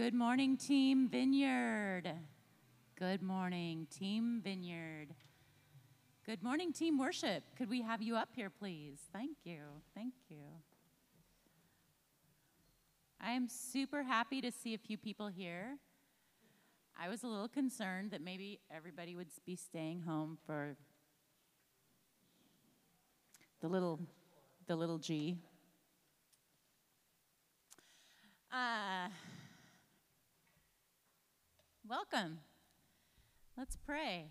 [0.00, 2.10] Good morning, Team Vineyard.
[2.98, 5.08] Good morning, Team Vineyard.
[6.24, 7.42] Good morning, Team Worship.
[7.54, 8.98] Could we have you up here, please?
[9.12, 9.58] Thank you.
[9.94, 10.38] Thank you.
[13.20, 15.76] I am super happy to see a few people here.
[16.98, 20.76] I was a little concerned that maybe everybody would be staying home for
[23.60, 24.00] the little
[24.66, 25.36] the little G.
[28.50, 29.08] Uh,
[31.90, 32.38] welcome.
[33.58, 34.28] Let's pray.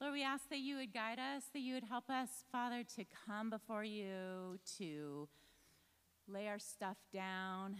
[0.00, 3.04] Lord, we ask that you would guide us, that you would help us, Father, to
[3.26, 5.28] come before you, to
[6.26, 7.76] lay our stuff down,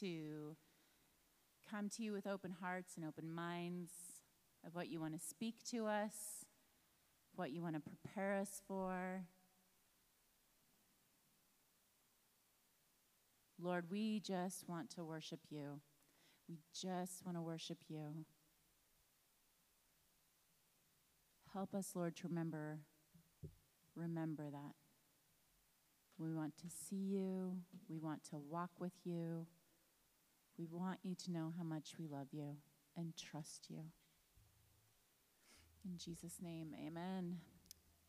[0.00, 0.56] to
[1.70, 3.92] come to you with open hearts and open minds
[4.66, 6.44] of what you want to speak to us,
[7.36, 9.22] what you want to prepare us for.
[13.62, 15.78] Lord, we just want to worship you.
[16.48, 18.24] We just want to worship you.
[21.52, 22.80] Help us, Lord, to remember
[23.96, 24.74] remember that.
[26.18, 27.56] We want to see you.
[27.88, 29.46] We want to walk with you.
[30.58, 32.56] We want you to know how much we love you
[32.96, 33.80] and trust you.
[35.84, 37.38] In Jesus' name, amen.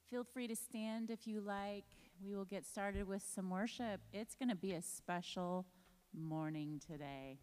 [0.09, 1.86] Feel free to stand if you like.
[2.23, 4.02] We will get started with some worship.
[4.14, 5.66] It's going to be a special
[6.14, 7.39] morning today.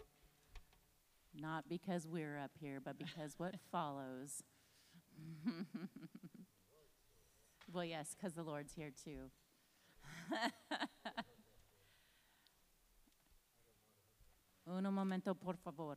[1.34, 4.42] Not because we're up here, but because what follows.
[7.72, 9.30] well, yes, because the Lord's here too.
[14.66, 15.96] Uno momento, por favor.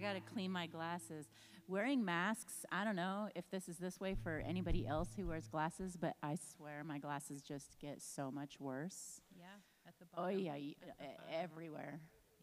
[0.00, 1.26] I got to clean my glasses.
[1.68, 5.46] Wearing masks, I don't know if this is this way for anybody else who wears
[5.46, 9.20] glasses, but I swear my glasses just get so much worse.
[9.36, 9.44] Yeah,
[9.86, 11.14] at the Oh, yeah, bottom.
[11.30, 12.00] everywhere.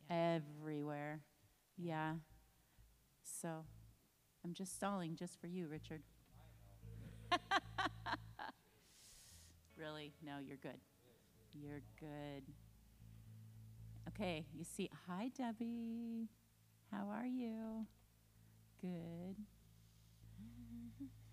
[0.09, 0.35] Yeah.
[0.35, 1.21] Everywhere.
[1.77, 2.13] Yeah.
[3.23, 3.65] So
[4.45, 6.03] I'm just stalling just for you, Richard.
[9.75, 10.13] really?
[10.23, 10.79] No, you're good.
[11.53, 12.43] You're good.
[14.09, 16.29] Okay, you see, hi, Debbie.
[16.91, 17.85] How are you?
[18.81, 19.35] Good.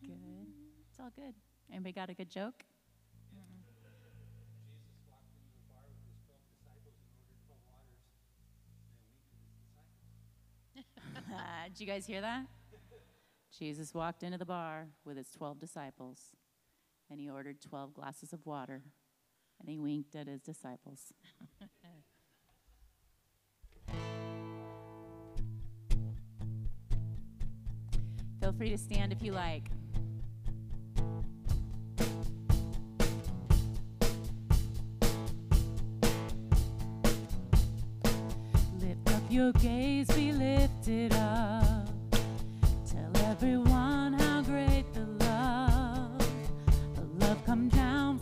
[0.00, 0.48] Good.
[0.90, 1.34] It's all good.
[1.70, 2.64] Anybody got a good joke?
[11.68, 12.46] Did you guys hear that?
[13.56, 16.18] Jesus walked into the bar with his 12 disciples
[17.10, 18.82] and he ordered 12 glasses of water
[19.60, 21.12] and he winked at his disciples.
[28.44, 29.70] Feel free to stand if you like.
[38.78, 41.88] Lift up your gaze, be lifted up.
[42.86, 46.28] Tell everyone how great the love,
[46.96, 48.13] the love come down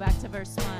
[0.00, 0.79] back to verse 1.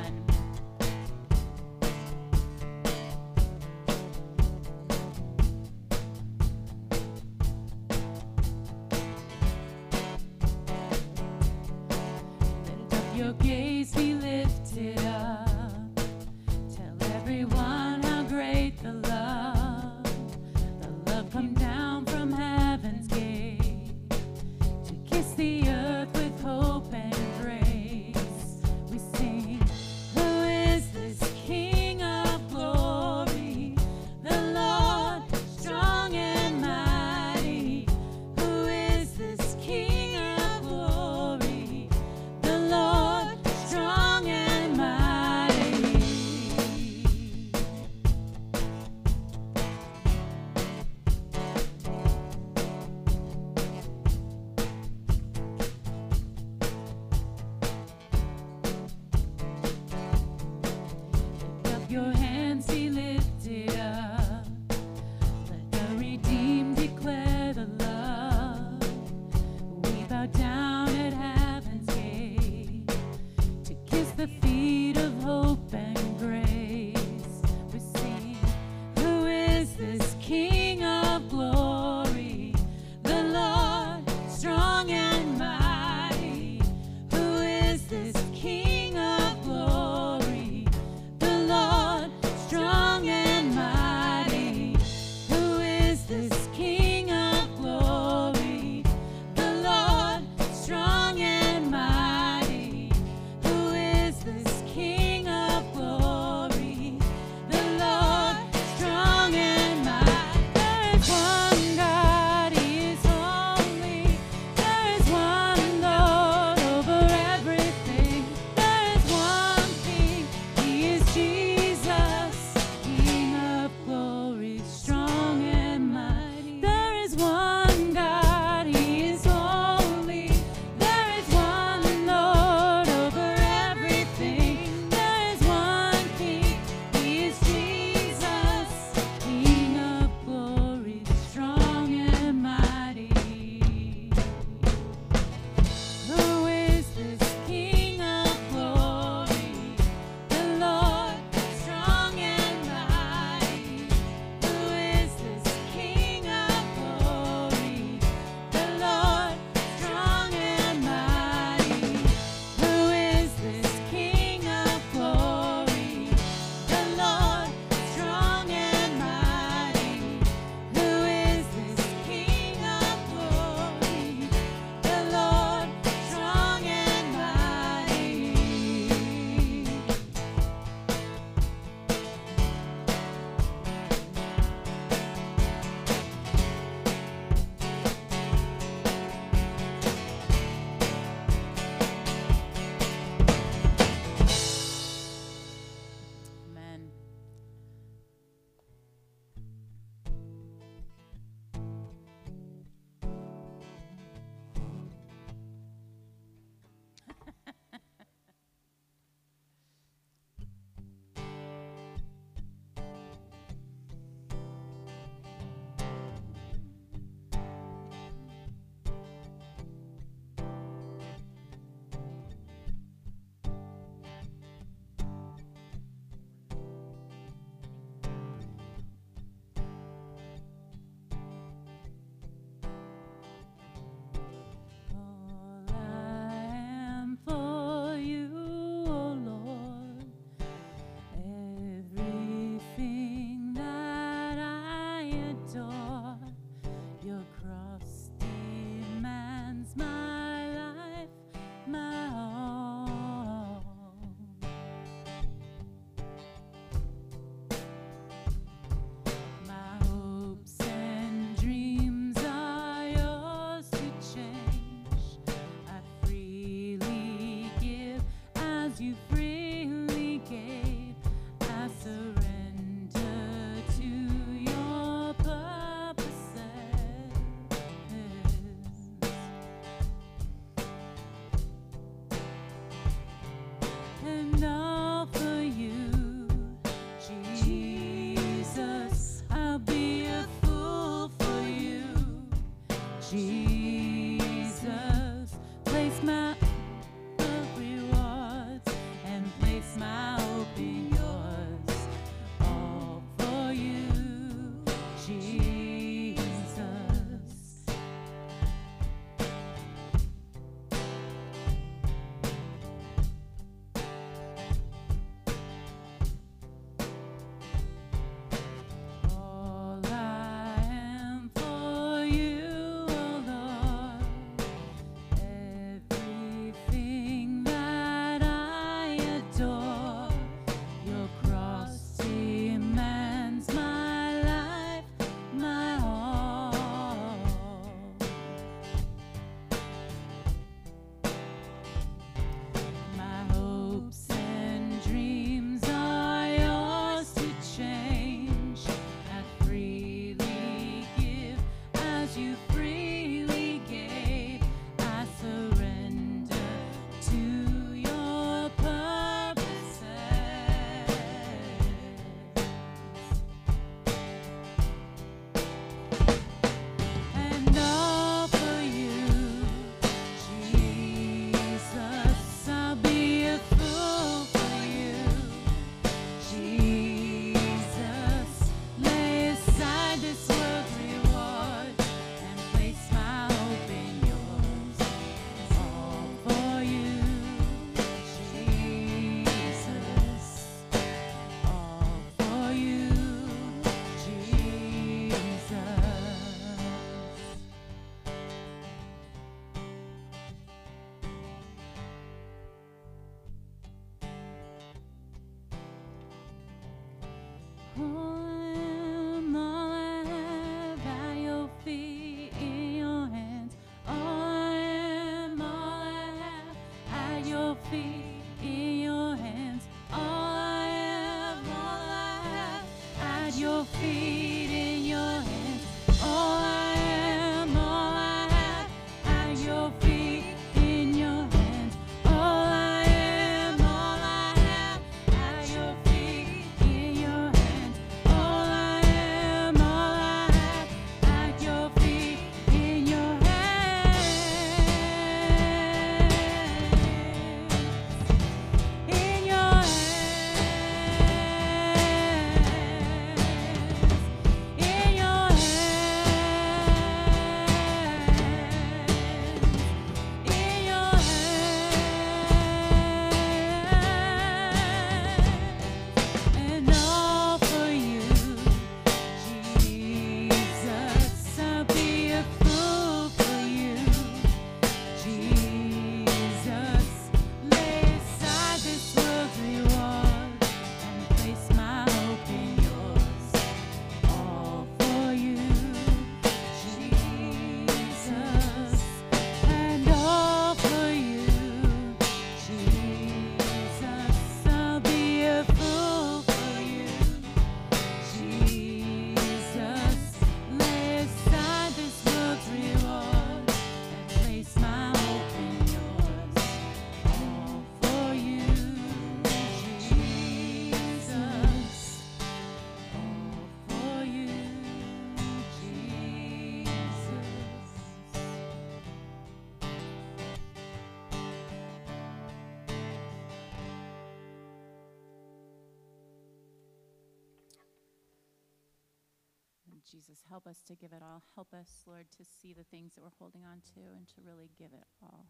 [530.50, 531.22] Us to give it all.
[531.34, 534.50] Help us, Lord, to see the things that we're holding on to and to really
[534.58, 535.26] give it all,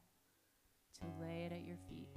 [1.01, 2.17] to lay it at your feet,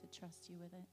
[0.00, 0.86] to trust you with it.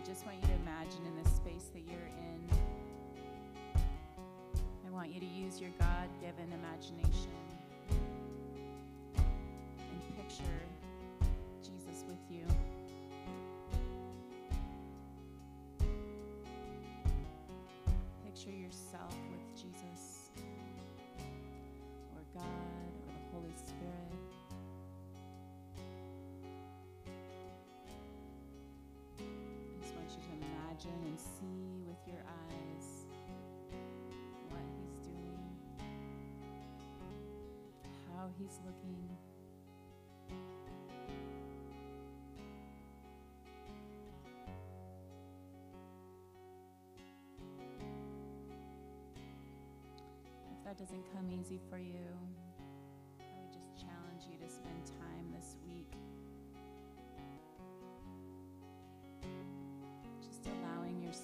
[0.00, 2.48] I just want you to imagine in the space that you're in.
[4.86, 7.28] I want you to use your God given imagination
[9.18, 10.42] and picture
[11.62, 12.46] Jesus with you.
[18.24, 20.09] Picture yourself with Jesus.
[30.80, 33.06] imagine and see with your eyes
[34.48, 35.56] what He's doing,
[38.08, 38.96] how He's looking.
[50.52, 52.06] If that doesn't come easy for you,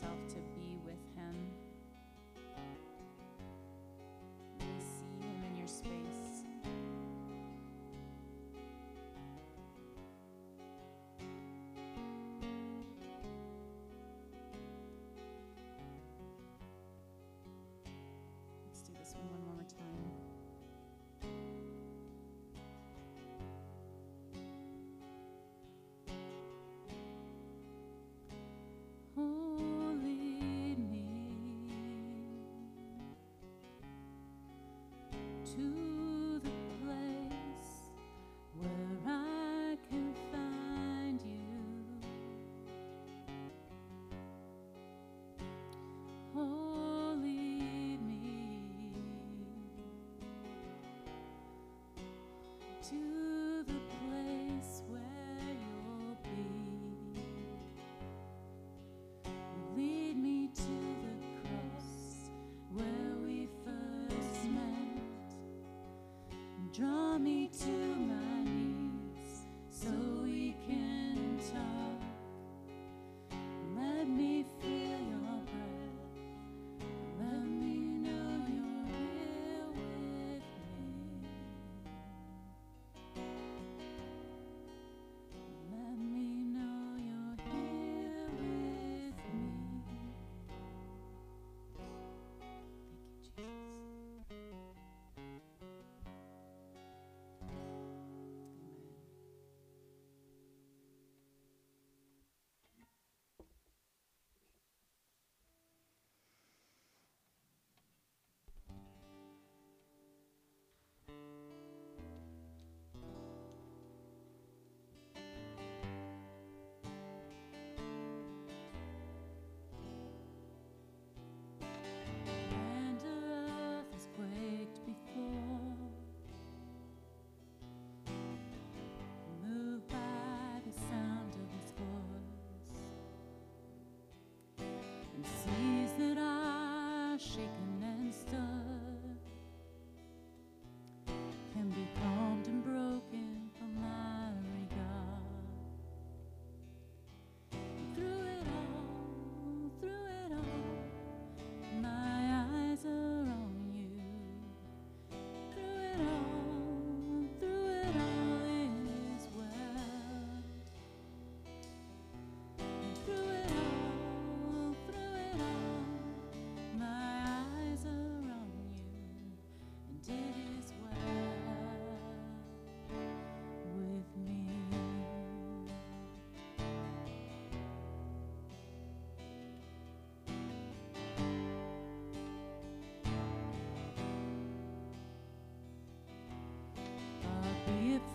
[0.06, 1.34] yourself to be with Him.
[4.58, 5.90] Really see Him in your space.
[18.64, 20.12] Let's do this one one more time.
[29.18, 29.45] Oh.
[35.56, 35.85] to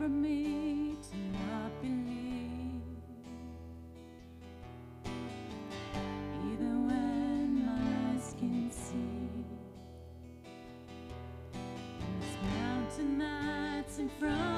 [0.01, 2.81] for me to not believe.
[6.51, 9.29] Even when my eyes can see,
[11.99, 14.50] and this mountain that's in front.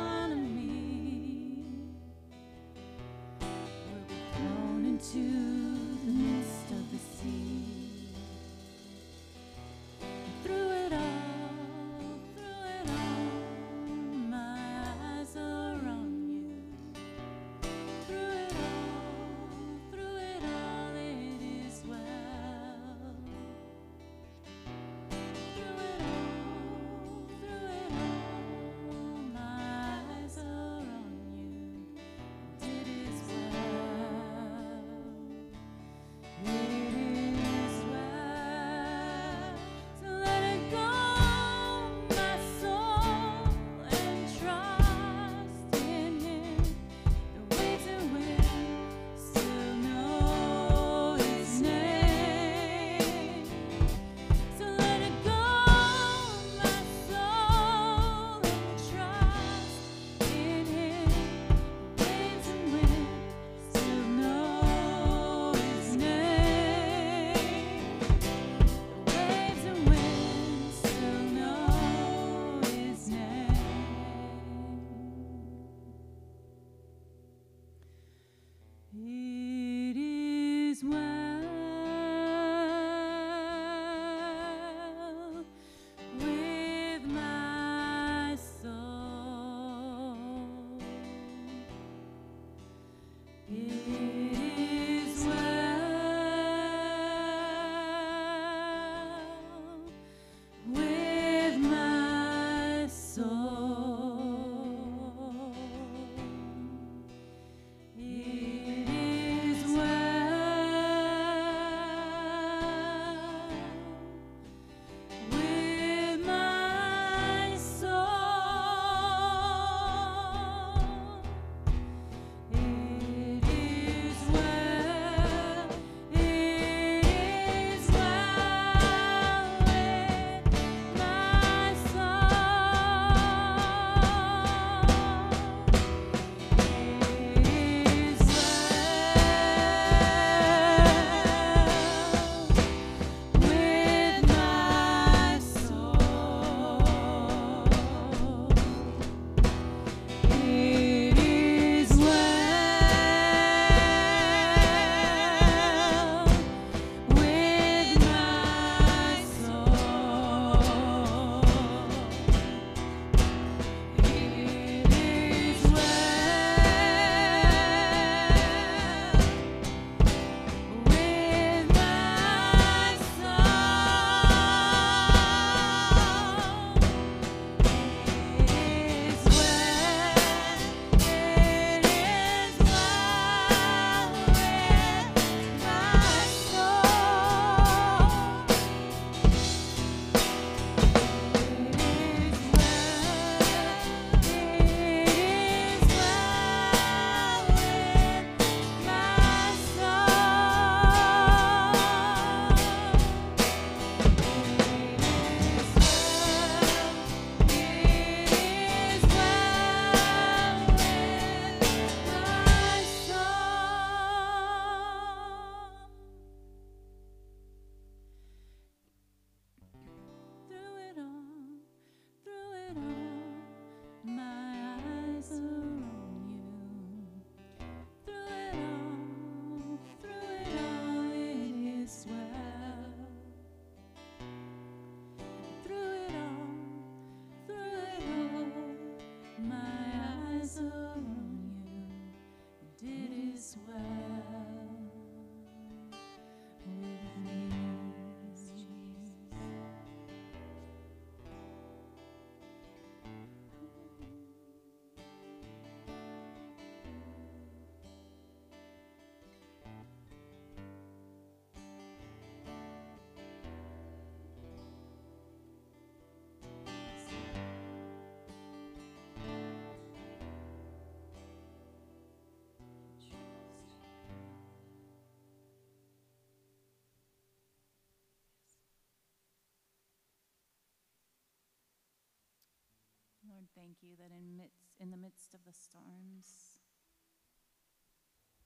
[283.43, 286.63] Lord, thank you that in midst in the midst of the storms,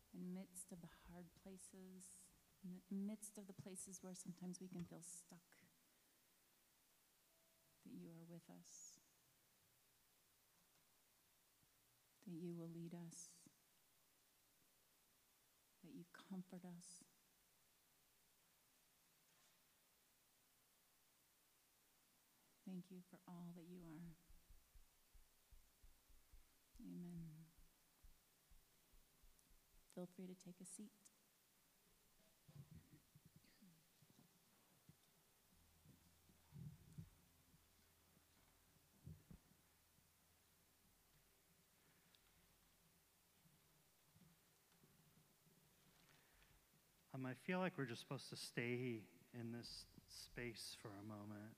[0.09, 2.25] in midst of the hard places,
[2.65, 5.61] in the midst of the places where sometimes we can feel stuck,
[7.85, 8.97] that you are with us,
[12.25, 13.29] that you will lead us,
[15.85, 17.05] that you comfort us.
[22.65, 24.26] Thank you for all that you are.
[26.79, 27.31] Amen.
[29.95, 30.91] Feel free to take a seat.
[47.17, 49.01] Um, I feel like we're just supposed to stay
[49.33, 51.55] in this space for a moment.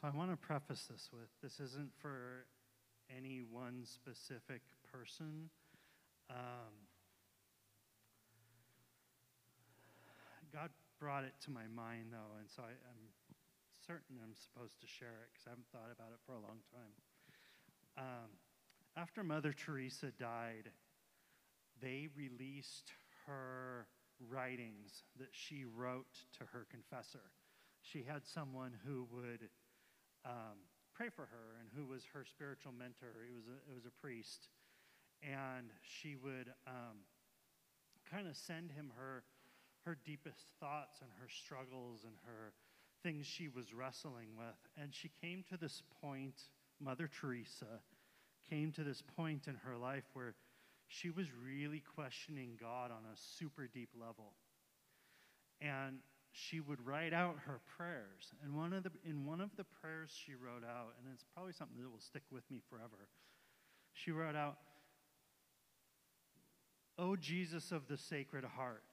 [0.00, 2.46] So I want to preface this with this isn't for
[3.14, 5.50] any one specific person.
[6.30, 6.72] Um,
[10.54, 13.12] God brought it to my mind, though, and so I, am
[13.86, 16.64] certain I'm supposed to share it because I haven't thought about it for a long
[16.72, 16.94] time.
[17.98, 18.30] Um,
[18.96, 20.70] after Mother Teresa died,
[21.82, 22.90] they released
[23.26, 23.86] her
[24.30, 27.32] writings that she wrote to her confessor.
[27.82, 29.50] She had someone who would
[30.24, 30.58] um,
[30.94, 33.24] pray for her and who was her spiritual mentor.
[33.26, 34.48] It was a, it was a priest.
[35.22, 37.04] And she would um,
[38.10, 39.24] kind of send him her,
[39.84, 42.52] her deepest thoughts and her struggles and her
[43.02, 44.60] things she was wrestling with.
[44.80, 46.48] And she came to this point,
[46.80, 47.80] Mother Teresa
[48.48, 50.34] came to this point in her life where
[50.88, 54.32] she was really questioning God on a super deep level.
[55.60, 55.98] And
[56.32, 58.32] she would write out her prayers.
[58.42, 61.52] And one of the, in one of the prayers she wrote out, and it's probably
[61.52, 63.08] something that will stick with me forever,
[63.92, 64.56] she wrote out,
[66.98, 68.84] O Jesus of the Sacred Heart,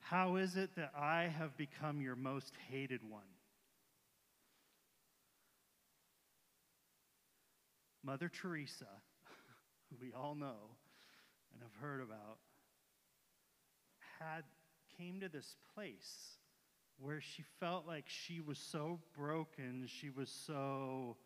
[0.00, 3.22] how is it that I have become your most hated one?
[8.04, 8.84] Mother Teresa,
[9.90, 10.76] who we all know
[11.52, 12.38] and have heard about,
[14.18, 14.42] had
[15.02, 16.38] came to this place
[16.98, 21.16] where she felt like she was so broken, she was so,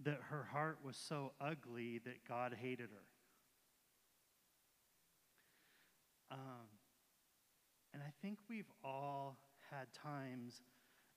[0.00, 3.06] that her heart was so ugly that God hated her.
[6.30, 6.68] Um,
[7.92, 9.38] and I think we've all
[9.70, 10.60] had times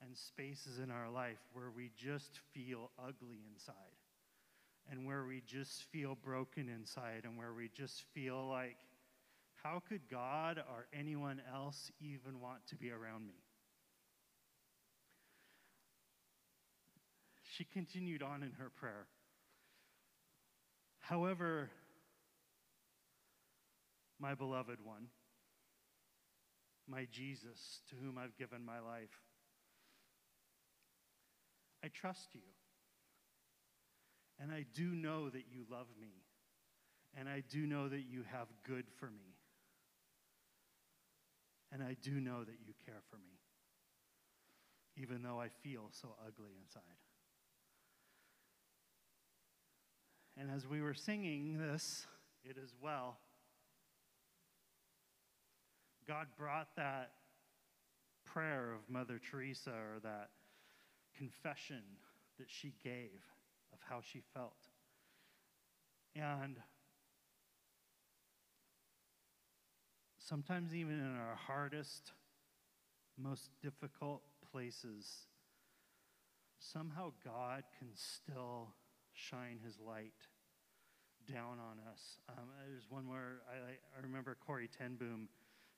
[0.02, 3.76] and spaces in our life where we just feel ugly inside
[4.89, 8.78] and where we just feel broken inside and where we just feel like
[9.63, 13.36] how could God or anyone else even want to be around me?
[17.43, 19.08] She continued on in her prayer.
[21.00, 21.69] However,
[24.19, 25.08] my beloved one,
[26.88, 29.10] my Jesus, to whom I've given my life,
[31.84, 32.41] I trust you.
[34.41, 36.24] And I do know that you love me.
[37.17, 39.29] And I do know that you have good for me.
[41.71, 43.38] And I do know that you care for me,
[44.97, 46.82] even though I feel so ugly inside.
[50.38, 52.08] And as we were singing this,
[52.43, 53.19] it is well,
[56.08, 57.12] God brought that
[58.25, 60.29] prayer of Mother Teresa or that
[61.15, 61.84] confession
[62.39, 63.21] that she gave
[63.73, 64.69] of how she felt.
[66.15, 66.55] And
[70.30, 72.12] sometimes even in our hardest,
[73.18, 75.26] most difficult places,
[76.60, 78.76] somehow God can still
[79.12, 80.13] shine his light
[81.28, 82.20] down on us.
[82.30, 85.30] Um, there's one where I, I remember Corrie Ten Boom.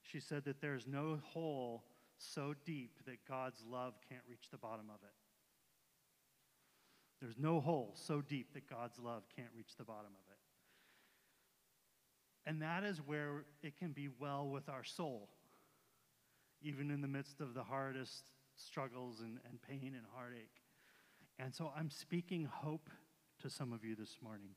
[0.01, 1.85] She said that there's no hole
[2.17, 5.13] so deep that God's love can't reach the bottom of it.
[7.21, 10.30] There's no hole so deep that God's love can't reach the bottom of it.
[12.45, 15.29] And that is where it can be well with our soul,
[16.61, 18.23] even in the midst of the hardest
[18.55, 20.61] struggles and, and pain and heartache.
[21.39, 22.89] And so I'm speaking hope
[23.41, 24.49] to some of you this morning.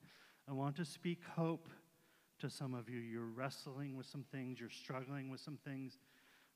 [0.48, 1.68] I want to speak hope
[2.40, 2.98] to some of you.
[2.98, 5.98] You're wrestling with some things, you're struggling with some things.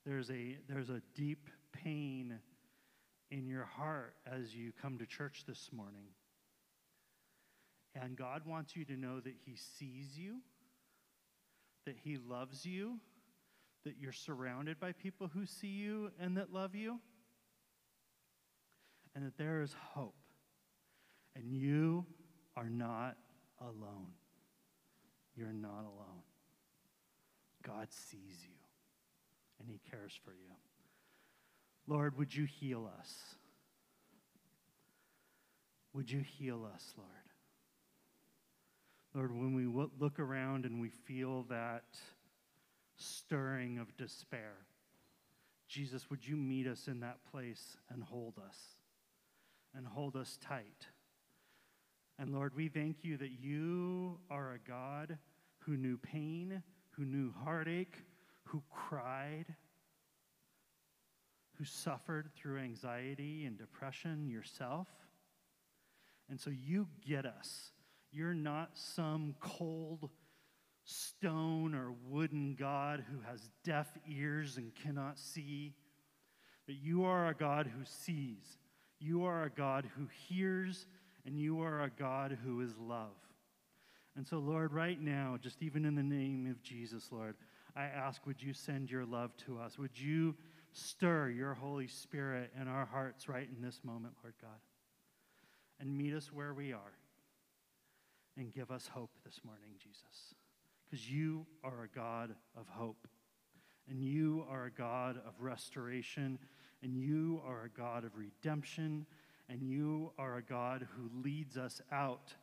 [0.05, 2.39] There's a, there's a deep pain
[3.31, 6.07] in your heart as you come to church this morning.
[7.95, 10.37] And God wants you to know that He sees you,
[11.89, 12.99] that He loves you,
[13.83, 16.99] that you're surrounded by people who see you and that love you,
[19.15, 20.13] and that there is hope.
[21.35, 22.05] And you
[22.55, 23.17] are not
[23.59, 24.13] alone.
[25.35, 26.21] You're not alone.
[27.65, 28.53] God sees you
[29.59, 30.53] and He cares for you.
[31.87, 33.11] Lord, would you heal us?
[35.93, 37.28] Would you heal us, Lord?
[39.19, 39.65] Lord, when we
[39.99, 41.83] look around and we feel that
[42.95, 44.53] stirring of despair,
[45.67, 48.57] Jesus, would you meet us in that place and hold us
[49.75, 50.87] and hold us tight?
[52.17, 55.17] And Lord, we thank you that you are a God
[55.65, 57.97] who knew pain, who knew heartache,
[58.45, 59.53] who cried,
[61.57, 64.87] who suffered through anxiety and depression yourself.
[66.29, 67.71] And so you get us.
[68.11, 70.09] You're not some cold
[70.83, 75.73] stone or wooden God who has deaf ears and cannot see,
[76.65, 78.57] but you are a God who sees.
[78.99, 80.87] You are a God who hears,
[81.25, 83.15] and you are a God who is love.
[84.15, 87.35] And so, Lord, right now, just even in the name of Jesus, Lord,
[87.75, 89.77] I ask, would you send your love to us?
[89.77, 90.35] Would you
[90.73, 94.59] stir your Holy Spirit in our hearts right in this moment, Lord God?
[95.79, 96.98] And meet us where we are
[98.39, 100.33] and give us hope this morning, Jesus.
[100.89, 103.07] Because you are a God of hope,
[103.89, 106.39] and you are a God of restoration,
[106.81, 109.05] and you are a God of redemption,
[109.49, 112.33] and you are a God who leads us out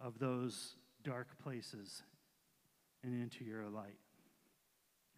[0.00, 0.74] of those
[1.04, 2.02] dark places
[3.04, 3.98] and into your light.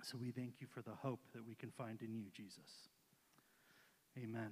[0.02, 2.88] So we thank you for the hope that we can find in you, Jesus.
[4.18, 4.50] Amen.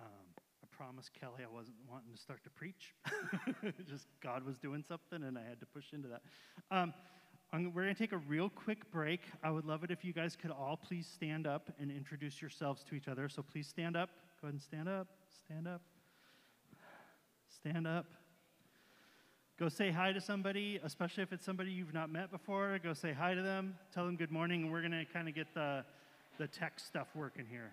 [0.00, 0.06] Um,
[0.62, 2.94] I promised Kelly I wasn't wanting to start to preach.
[3.88, 6.22] Just God was doing something, and I had to push into that.
[6.70, 6.92] Um,
[7.52, 9.20] we're going to take a real quick break.
[9.42, 12.84] I would love it if you guys could all please stand up and introduce yourselves
[12.90, 13.28] to each other.
[13.28, 14.10] So please stand up.
[14.40, 15.06] Go ahead and stand up.
[15.46, 15.80] Stand up.
[17.48, 18.06] Stand up.
[19.58, 22.78] Go say hi to somebody, especially if it's somebody you've not met before.
[22.82, 25.34] Go say hi to them, tell them good morning, and we're going to kind of
[25.34, 25.82] get the,
[26.36, 27.72] the tech stuff working here.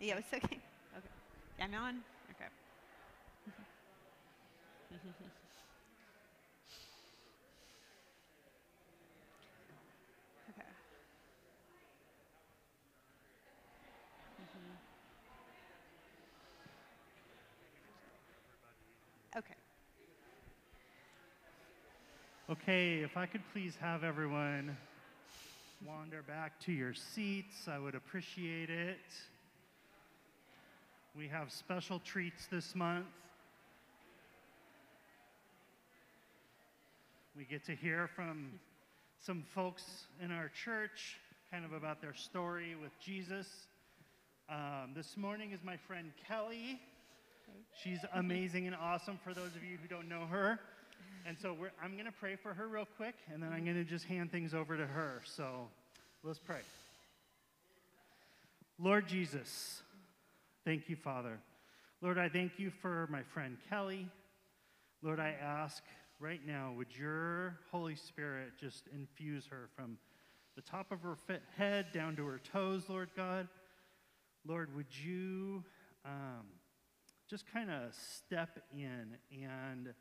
[0.00, 0.60] Yeah, it's okay.
[0.96, 1.08] Okay.
[1.60, 2.00] I'm on?
[2.30, 2.44] Okay.
[10.50, 10.62] okay.
[14.40, 14.74] Mm-hmm.
[19.38, 19.54] Okay.
[22.50, 24.76] Okay, if I could please have everyone
[25.84, 28.98] wander back to your seats, I would appreciate it.
[31.18, 33.06] We have special treats this month.
[37.36, 38.52] We get to hear from
[39.20, 39.82] some folks
[40.22, 41.18] in our church
[41.50, 43.48] kind of about their story with Jesus.
[44.48, 46.80] Um, this morning is my friend Kelly.
[47.82, 50.60] She's amazing and awesome for those of you who don't know her.
[51.26, 53.82] And so I'm going to pray for her real quick, and then I'm going to
[53.82, 55.22] just hand things over to her.
[55.24, 55.66] So
[56.22, 56.60] let's pray.
[58.78, 59.82] Lord Jesus,
[60.68, 61.38] thank you, Father.
[62.02, 64.06] Lord, I thank you for my friend Kelly.
[65.00, 65.82] Lord, I ask
[66.20, 69.96] right now, would your Holy Spirit just infuse her from
[70.56, 71.16] the top of her
[71.56, 73.48] head down to her toes, Lord God?
[74.46, 75.64] Lord, would you
[76.04, 76.44] um,
[77.30, 79.94] just kind of step in and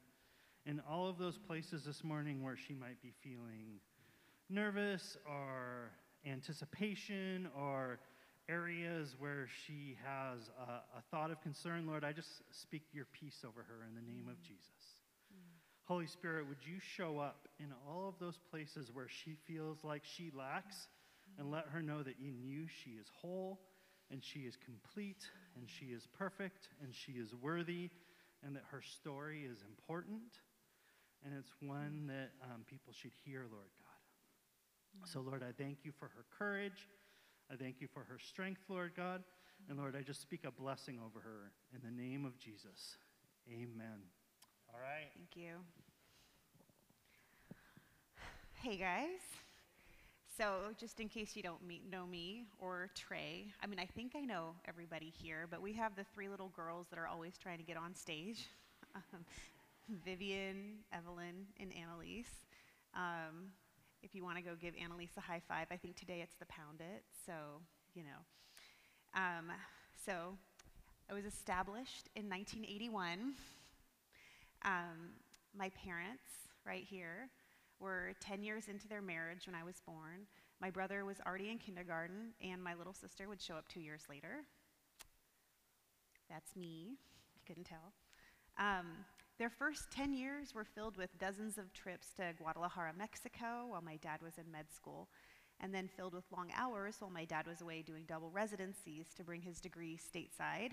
[0.66, 3.80] in all of those places this morning where she might be feeling
[4.50, 5.94] nervous or
[6.26, 8.00] anticipation or
[8.50, 13.44] areas where she has a, a, thought of concern, Lord, I just speak your peace
[13.46, 14.44] over her in the name of mm.
[14.44, 15.04] Jesus.
[15.34, 15.40] Mm.
[15.86, 20.04] Holy Spirit, would you show up in all of those places where she feels like
[20.04, 20.88] she lacks
[21.38, 21.52] and mm.
[21.52, 23.60] let her know that in you she is whole
[24.10, 27.90] and she is complete and she is perfect and she is worthy
[28.46, 30.40] and that her story is important
[31.26, 35.08] and it's one that um, people should hear, Lord God.
[35.08, 36.88] So, Lord, I thank you for her courage.
[37.52, 39.24] I thank you for her strength, Lord God.
[39.70, 42.98] And Lord, I just speak a blessing over her in the name of Jesus.
[43.50, 44.02] Amen.
[44.74, 45.10] All right.
[45.16, 45.56] Thank you.
[48.62, 49.20] Hey, guys.
[50.38, 54.14] So, just in case you don't meet, know me or Trey, I mean, I think
[54.16, 57.58] I know everybody here, but we have the three little girls that are always trying
[57.58, 58.46] to get on stage
[58.96, 59.26] um,
[60.06, 62.46] Vivian, Evelyn, and Annalise.
[62.94, 63.52] Um,
[64.08, 66.46] if you want to go give Annalise a high five, I think today it's the
[66.46, 67.34] Pound It, so,
[67.94, 69.20] you know.
[69.20, 69.52] Um,
[70.06, 70.38] so,
[71.10, 73.34] I was established in 1981.
[74.64, 75.12] Um,
[75.58, 76.24] my parents,
[76.66, 77.28] right here,
[77.82, 80.26] were 10 years into their marriage when I was born.
[80.62, 84.04] My brother was already in kindergarten, and my little sister would show up two years
[84.10, 84.46] later.
[86.30, 86.96] That's me,
[87.36, 87.92] you couldn't tell.
[88.58, 88.88] Um,
[89.38, 93.98] their first 10 years were filled with dozens of trips to Guadalajara, Mexico, while my
[93.98, 95.10] dad was in med school,
[95.60, 99.24] and then filled with long hours while my dad was away doing double residencies to
[99.24, 100.72] bring his degree stateside.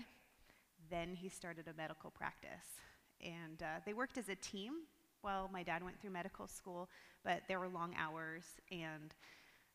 [0.89, 2.81] Then he started a medical practice.
[3.21, 4.73] And uh, they worked as a team
[5.21, 6.89] while my dad went through medical school,
[7.23, 9.13] but there were long hours and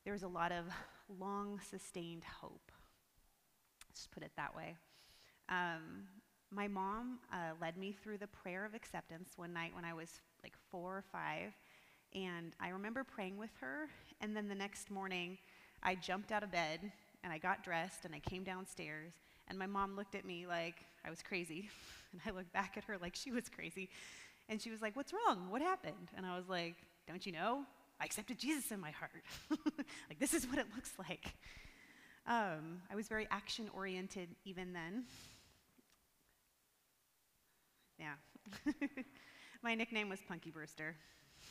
[0.05, 0.65] there was a lot of
[1.19, 2.71] long sustained hope.
[3.89, 4.77] Let's just put it that way.
[5.49, 6.07] Um,
[6.51, 10.21] my mom uh, led me through the prayer of acceptance one night when I was
[10.43, 11.53] like four or five,
[12.15, 13.89] and I remember praying with her.
[14.21, 15.39] And then the next morning,
[15.83, 16.81] I jumped out of bed
[17.23, 19.13] and I got dressed and I came downstairs,
[19.49, 21.69] and my mom looked at me like I was crazy.
[22.13, 23.89] And I looked back at her like she was crazy.
[24.49, 25.49] And she was like, What's wrong?
[25.49, 26.11] What happened?
[26.17, 26.75] And I was like,
[27.07, 27.63] Don't you know?
[28.01, 29.23] I accepted Jesus in my heart.
[30.09, 31.37] like, this is what it looks like.
[32.27, 35.05] Um, I was very action oriented even then.
[38.01, 38.15] Yeah.
[39.63, 40.97] my nickname was Punky Brewster.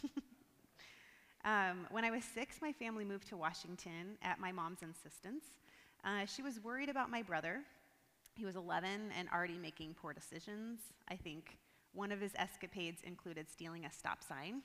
[1.45, 5.45] um, when I was six, my family moved to Washington at my mom's insistence.
[6.03, 7.59] Uh, she was worried about my brother.
[8.33, 10.79] He was 11 and already making poor decisions.
[11.07, 11.59] I think
[11.93, 14.63] one of his escapades included stealing a stop sign.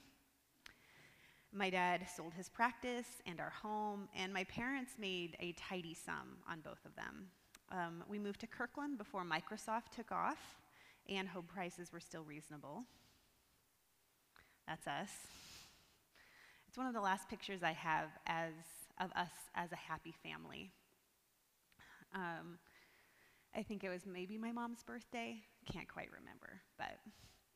[1.53, 6.39] My dad sold his practice and our home, and my parents made a tidy sum
[6.51, 7.27] on both of them.
[7.71, 10.39] Um, we moved to Kirkland before Microsoft took off,
[11.09, 12.85] and home prices were still reasonable.
[14.67, 15.11] That's us.
[16.69, 18.53] It's one of the last pictures I have as,
[19.01, 20.73] of us as a happy family.
[22.15, 22.59] Um,
[23.57, 25.37] I think it was maybe my mom's birthday.
[25.71, 26.99] Can't quite remember, but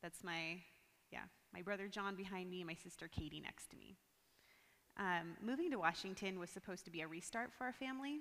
[0.03, 0.59] that's my,
[1.11, 3.97] yeah, my brother John behind me, my sister Katie next to me.
[4.97, 8.21] Um, moving to Washington was supposed to be a restart for our family.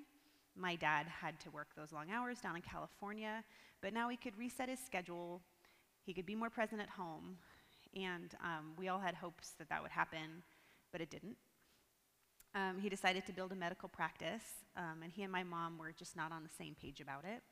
[0.58, 3.44] My dad had to work those long hours down in California,
[3.80, 5.40] but now he could reset his schedule.
[6.04, 7.36] He could be more present at home,
[7.94, 10.42] and um, we all had hopes that that would happen,
[10.90, 11.36] but it didn't.
[12.54, 14.42] Um, he decided to build a medical practice,
[14.76, 17.42] um, and he and my mom were just not on the same page about it.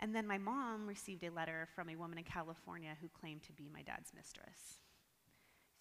[0.00, 3.52] And then my mom received a letter from a woman in California who claimed to
[3.52, 4.80] be my dad's mistress.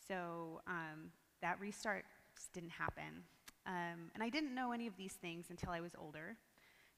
[0.07, 1.11] So um,
[1.41, 2.05] that restart
[2.53, 3.23] didn't happen.
[3.67, 6.37] Um, and I didn't know any of these things until I was older.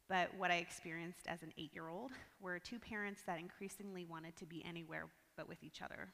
[0.07, 2.11] But what I experienced as an eight year old
[2.41, 5.05] were two parents that increasingly wanted to be anywhere
[5.35, 6.09] but with each other.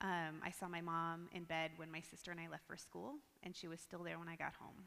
[0.00, 3.14] Um, I saw my mom in bed when my sister and I left for school,
[3.42, 4.84] and she was still there when I got home.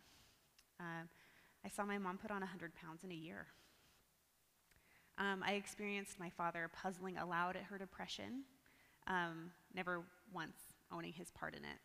[0.79, 1.09] Um,
[1.65, 3.47] I saw my mom put on 100 pounds in a year.
[5.17, 8.43] Um, I experienced my father puzzling aloud at her depression,
[9.07, 10.01] um, never
[10.33, 10.55] once
[10.93, 11.77] owning his part in it.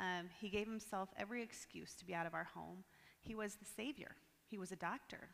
[0.00, 2.84] Um, he gave himself every excuse to be out of our home.
[3.20, 4.16] He was the savior,
[4.48, 5.28] he was a doctor.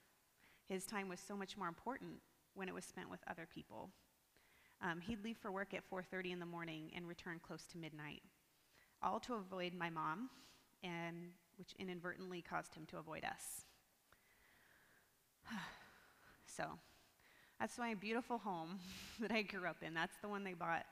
[0.69, 2.15] His time was so much more important
[2.55, 3.91] when it was spent with other people.
[4.83, 8.23] Um, he'd leave for work at 4:30 in the morning and return close to midnight,
[9.01, 10.29] all to avoid my mom,
[10.83, 13.65] and which inadvertently caused him to avoid us.
[16.45, 16.65] so,
[17.61, 18.81] that's my beautiful home
[19.21, 19.95] that I grew up in.
[19.95, 20.85] That's the one they bought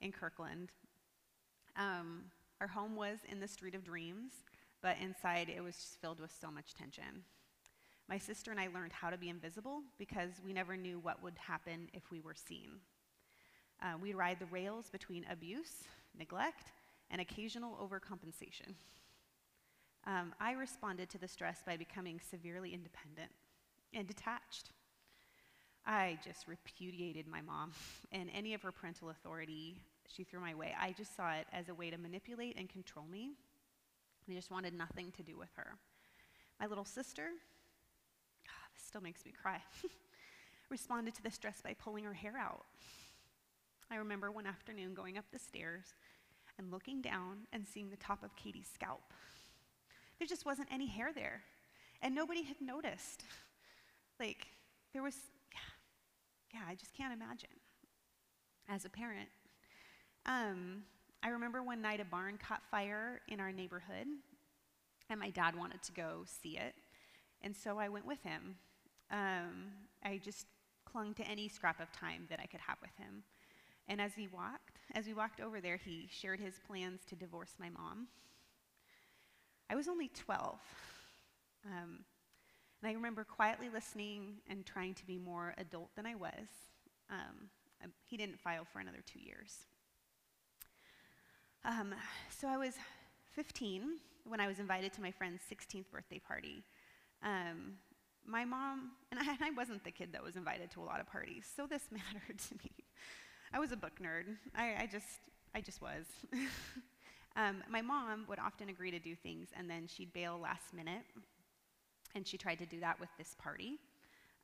[0.00, 0.72] in Kirkland.
[1.76, 2.24] Um,
[2.60, 4.32] our home was in the Street of Dreams,
[4.82, 7.24] but inside it was just filled with so much tension.
[8.08, 11.38] My sister and I learned how to be invisible because we never knew what would
[11.38, 12.80] happen if we were seen.
[13.82, 15.84] Uh, we ride the rails between abuse,
[16.18, 16.72] neglect,
[17.10, 18.74] and occasional overcompensation.
[20.06, 23.30] Um, I responded to the stress by becoming severely independent
[23.94, 24.70] and detached.
[25.86, 27.72] I just repudiated my mom
[28.12, 29.76] and any of her parental authority
[30.14, 30.74] she threw my way.
[30.78, 33.32] I just saw it as a way to manipulate and control me.
[34.28, 35.74] I just wanted nothing to do with her.
[36.58, 37.28] My little sister,
[38.48, 39.60] oh, this still makes me cry,
[40.70, 42.64] responded to the stress by pulling her hair out.
[43.90, 45.94] I remember one afternoon going up the stairs
[46.58, 49.12] and looking down and seeing the top of Katie's scalp.
[50.18, 51.42] There just wasn't any hair there,
[52.02, 53.24] and nobody had noticed.
[54.18, 54.48] Like,
[54.92, 55.16] there was,
[55.50, 57.48] yeah, yeah, I just can't imagine.
[58.68, 59.30] As a parent,
[60.26, 60.82] um,
[61.22, 64.06] I remember one night a barn caught fire in our neighborhood,
[65.08, 66.74] and my dad wanted to go see it,
[67.42, 68.56] and so I went with him.
[69.10, 69.72] Um,
[70.04, 70.46] I just
[70.84, 73.22] clung to any scrap of time that I could have with him.
[73.88, 77.54] And as he walked, as we walked over there, he shared his plans to divorce
[77.58, 78.08] my mom.
[79.68, 80.58] I was only 12.
[81.66, 82.04] Um,
[82.82, 86.48] and I remember quietly listening and trying to be more adult than I was.
[87.10, 87.50] Um,
[87.84, 89.66] um he didn't file for another two years.
[91.64, 91.94] Um,
[92.30, 92.74] so I was
[93.32, 96.64] 15 when I was invited to my friend's 16th birthday party.
[97.22, 97.74] Um,
[98.26, 101.06] my mom, and I, I, wasn't the kid that was invited to a lot of
[101.06, 102.72] parties, so this mattered to me.
[103.52, 104.36] I was a book nerd.
[104.54, 105.20] I, I just,
[105.54, 106.06] I just was.
[107.36, 111.02] um, my mom would often agree to do things, and then she'd bail last minute.
[112.14, 113.78] And she tried to do that with this party.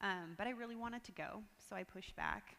[0.00, 2.56] Um, but I really wanted to go, so I pushed back.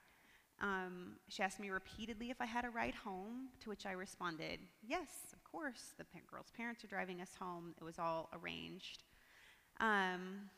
[0.59, 4.59] Um, she asked me repeatedly if I had a ride home, to which I responded,
[4.85, 5.93] Yes, of course.
[5.97, 7.75] The girl's parents are driving us home.
[7.79, 9.03] It was all arranged.
[9.79, 10.49] Um,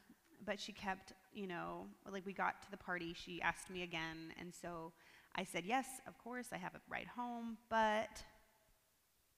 [0.45, 4.33] but she kept, you know, like we got to the party, she asked me again,
[4.39, 4.93] and so
[5.35, 8.23] I said, Yes, of course, I have a ride home, but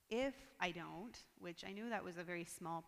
[0.09, 2.84] if I don't, which I knew that was a very small,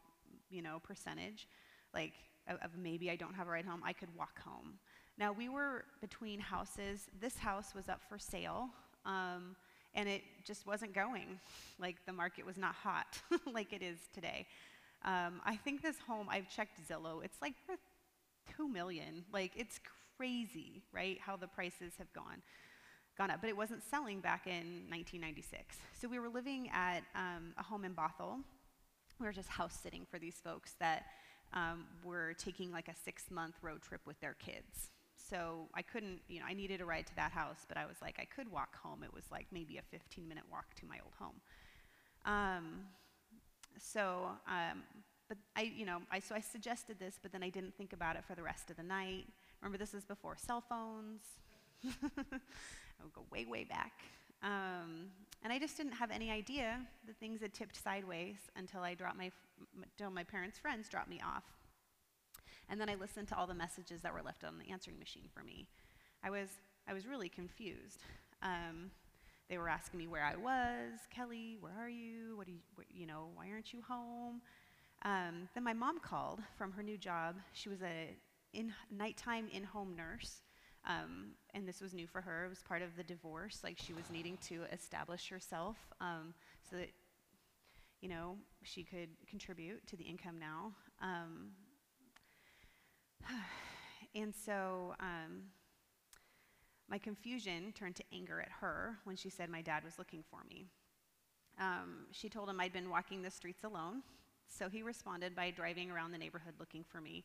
[0.50, 1.48] you know, percentage,
[1.94, 2.14] like
[2.48, 4.74] of maybe I don't have a ride home, I could walk home.
[5.18, 7.08] Now, we were between houses.
[7.22, 8.70] This house was up for sale,
[9.06, 9.56] um,
[9.94, 11.40] and it just wasn't going.
[11.80, 13.22] Like, the market was not hot
[13.54, 14.48] like it is today.
[15.06, 17.80] Um, I think this home, I've checked Zillow, it's like worth
[18.56, 19.24] two million.
[19.32, 19.80] Like, it's
[20.18, 21.20] crazy, right?
[21.20, 22.42] How the prices have gone
[23.18, 25.78] gone up, but it wasn't selling back in 1996.
[26.00, 28.40] So we were living at um, a home in Bothell.
[29.20, 31.06] We were just house sitting for these folks that
[31.54, 34.90] um, were taking like a six month road trip with their kids.
[35.30, 37.98] So I couldn't, you know, I needed a ride to that house, but I was
[38.02, 39.04] like, I could walk home.
[39.04, 41.40] It was like maybe a 15 minute walk to my old home.
[42.26, 42.82] Um,
[43.80, 44.84] so, um,
[45.30, 48.16] but I, you know, I, so I suggested this, but then I didn't think about
[48.16, 49.26] it for the rest of the night.
[49.62, 51.22] Remember, this is before cell phones.
[51.86, 53.94] I would go way, way back.
[54.44, 55.08] Um,
[55.44, 59.18] and I just didn't have any idea that things had tipped sideways until I dropped
[59.18, 59.32] my,
[59.82, 61.44] until my parents' friends dropped me off.
[62.70, 65.30] And then I listened to all the messages that were left on the answering machine
[65.34, 65.68] for me.
[66.24, 66.50] I was,
[66.88, 68.02] I was really confused.
[68.42, 68.92] Um,
[69.50, 72.38] they were asking me where I was, Kelly, where are you?
[72.38, 74.42] What do you, what, you know, why aren't you home?
[75.04, 77.36] Um, then my mom called from her new job.
[77.52, 78.16] She was a
[78.54, 80.42] in, nighttime in-home nurse
[80.86, 82.46] um, and this was new for her.
[82.46, 83.62] It was part of the divorce.
[83.64, 86.34] Like she was needing to establish herself um,
[86.70, 86.90] so that,
[88.02, 90.74] you know, she could contribute to the income now.
[94.16, 95.42] And so um,
[96.88, 100.42] my confusion turned to anger at her when she said my dad was looking for
[100.48, 100.68] me.
[101.60, 104.04] Um, she told him I'd been walking the streets alone,
[104.48, 107.24] so he responded by driving around the neighborhood looking for me.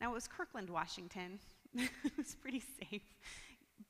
[0.00, 1.38] Now, it was Kirkland, Washington,
[1.74, 3.02] it was pretty safe.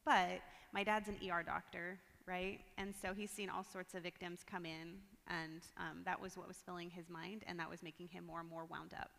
[0.04, 0.40] But
[0.72, 2.60] my dad's an ER doctor, right?
[2.76, 4.98] And so he's seen all sorts of victims come in,
[5.28, 8.40] and um, that was what was filling his mind, and that was making him more
[8.40, 9.10] and more wound up.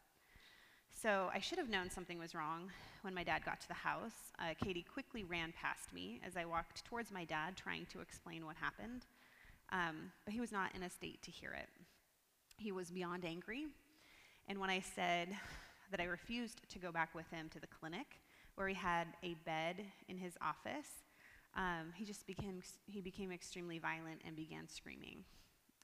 [0.94, 2.72] So I should have known something was wrong
[3.02, 4.32] when my dad got to the house.
[4.40, 8.46] Uh, Katie quickly ran past me as I walked towards my dad, trying to explain
[8.46, 9.06] what happened.
[9.72, 11.68] Um, but he was not in a state to hear it.
[12.58, 13.66] He was beyond angry.
[14.48, 15.30] And when I said
[15.92, 18.22] that I refused to go back with him to the clinic,
[18.56, 21.04] where he had a bed in his office,
[21.56, 25.24] um, he just became, he became extremely violent and began screaming.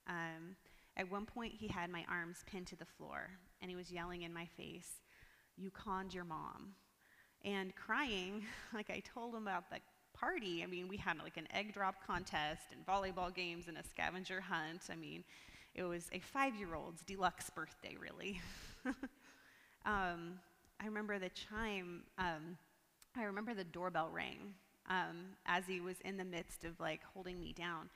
[0.08, 0.56] Um,
[0.96, 3.32] at one point, he had my arms pinned to the floor,
[3.62, 5.02] and he was yelling in my face,
[5.58, 6.74] You conned your mom.
[7.44, 8.44] And crying,
[8.74, 9.78] like I told him about the
[10.14, 10.64] party.
[10.64, 14.42] I mean, we had like an egg drop contest and volleyball games and a scavenger
[14.42, 14.82] hunt.
[14.92, 15.24] I mean,
[15.76, 18.42] it was a five year old's deluxe birthday, really.
[19.86, 20.40] um,
[20.82, 22.58] I remember the chime, um,
[23.16, 24.54] I remember the doorbell rang
[24.90, 27.90] um, as he was in the midst of like holding me down.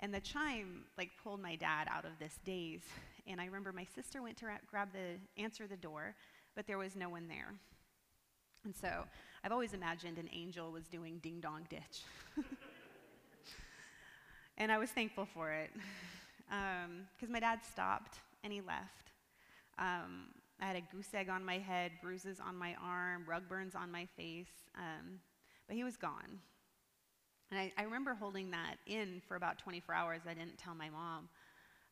[0.00, 2.84] And the chime like pulled my dad out of this daze.
[3.26, 6.14] And I remember my sister went to ra- grab the answer the door,
[6.54, 7.54] but there was no one there.
[8.64, 9.04] And so
[9.44, 12.02] I've always imagined an angel was doing ding dong ditch.
[14.58, 15.70] and I was thankful for it
[16.48, 19.12] because um, my dad stopped and he left.
[19.78, 20.28] Um,
[20.60, 23.90] I had a goose egg on my head, bruises on my arm, rug burns on
[23.90, 25.18] my face, um,
[25.66, 26.38] but he was gone.
[27.50, 30.22] And I, I, remember holding that in for about 24 hours.
[30.28, 31.28] I didn't tell my mom.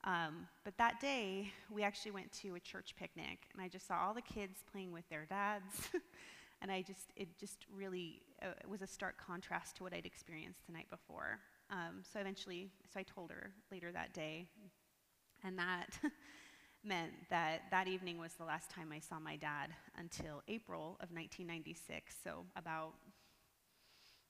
[0.04, 3.98] Um, but that day, we actually went to a church picnic, and I just saw
[3.98, 5.90] all the kids playing with their dads.
[6.62, 10.06] and I just, it just really uh, it was a stark contrast to what I'd
[10.06, 11.38] experienced the night before.
[11.70, 14.46] Um, so eventually, so I told her later that day,
[15.44, 15.98] and that
[16.84, 21.10] meant that that evening was the last time I saw my dad until April of
[21.12, 22.16] 1996.
[22.22, 22.94] So about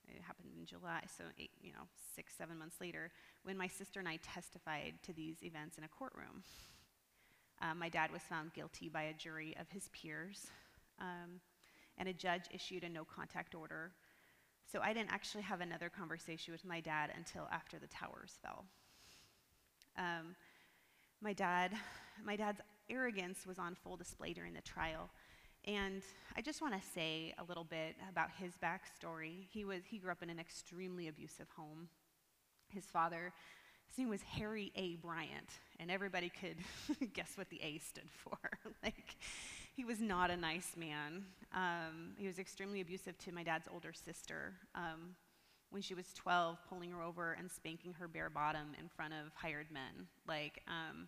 [0.07, 3.11] it happened in July, so eight, you know, six, seven months later,
[3.43, 6.43] when my sister and I testified to these events in a courtroom.
[7.61, 10.47] Um, my dad was found guilty by a jury of his peers,
[10.99, 11.39] um,
[11.97, 13.91] and a judge issued a no contact order.
[14.71, 18.65] So I didn't actually have another conversation with my dad until after the towers fell.
[19.97, 20.35] Um,
[21.21, 21.73] my dad,
[22.25, 25.09] my dad's arrogance was on full display during the trial.
[25.65, 26.01] And
[26.35, 29.45] I just want to say a little bit about his backstory.
[29.49, 31.87] He, was, he grew up in an extremely abusive home.
[32.69, 33.31] His father,
[33.87, 34.95] his name was Harry A.
[34.97, 35.49] Bryant,
[35.79, 36.57] and everybody could
[37.13, 38.37] guess what the A stood for.
[38.83, 39.15] like,
[39.75, 41.23] he was not a nice man.
[41.53, 44.53] Um, he was extremely abusive to my dad's older sister.
[44.75, 45.15] Um,
[45.69, 49.33] when she was 12, pulling her over and spanking her bare bottom in front of
[49.33, 50.07] hired men.
[50.27, 51.07] Like, um,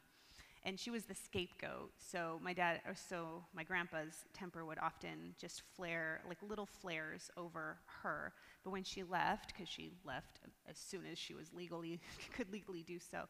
[0.65, 1.91] and she was the scapegoat.
[1.97, 7.29] So my dad, or so my grandpa's temper would often just flare, like little flares
[7.37, 8.33] over her.
[8.63, 11.99] But when she left, because she left as soon as she was legally
[12.35, 13.25] could legally do so,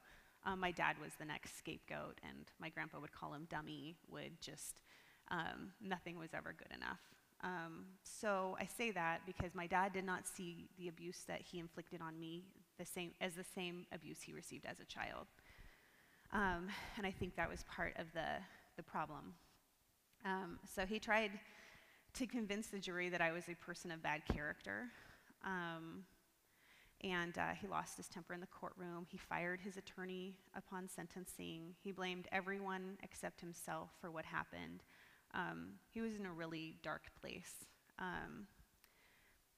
[0.46, 3.98] um, my dad was the next scapegoat, and my grandpa would call him dummy.
[4.10, 4.82] Would just
[5.30, 7.00] um, nothing was ever good enough.
[7.44, 11.60] Um, so I say that because my dad did not see the abuse that he
[11.60, 12.44] inflicted on me
[12.78, 15.28] the same as the same abuse he received as a child.
[16.34, 16.68] Um,
[16.98, 18.42] and I think that was part of the,
[18.78, 19.34] the problem.
[20.26, 21.32] Um, so he tried
[22.16, 24.86] to convince the jury that I was a person of bad character.
[25.44, 26.04] Um,
[27.02, 29.06] and uh, he lost his temper in the courtroom.
[29.10, 31.76] He fired his attorney upon sentencing.
[31.84, 34.84] He blamed everyone except himself for what happened.
[35.34, 37.66] Um, he was in a really dark place.
[38.00, 38.48] Um,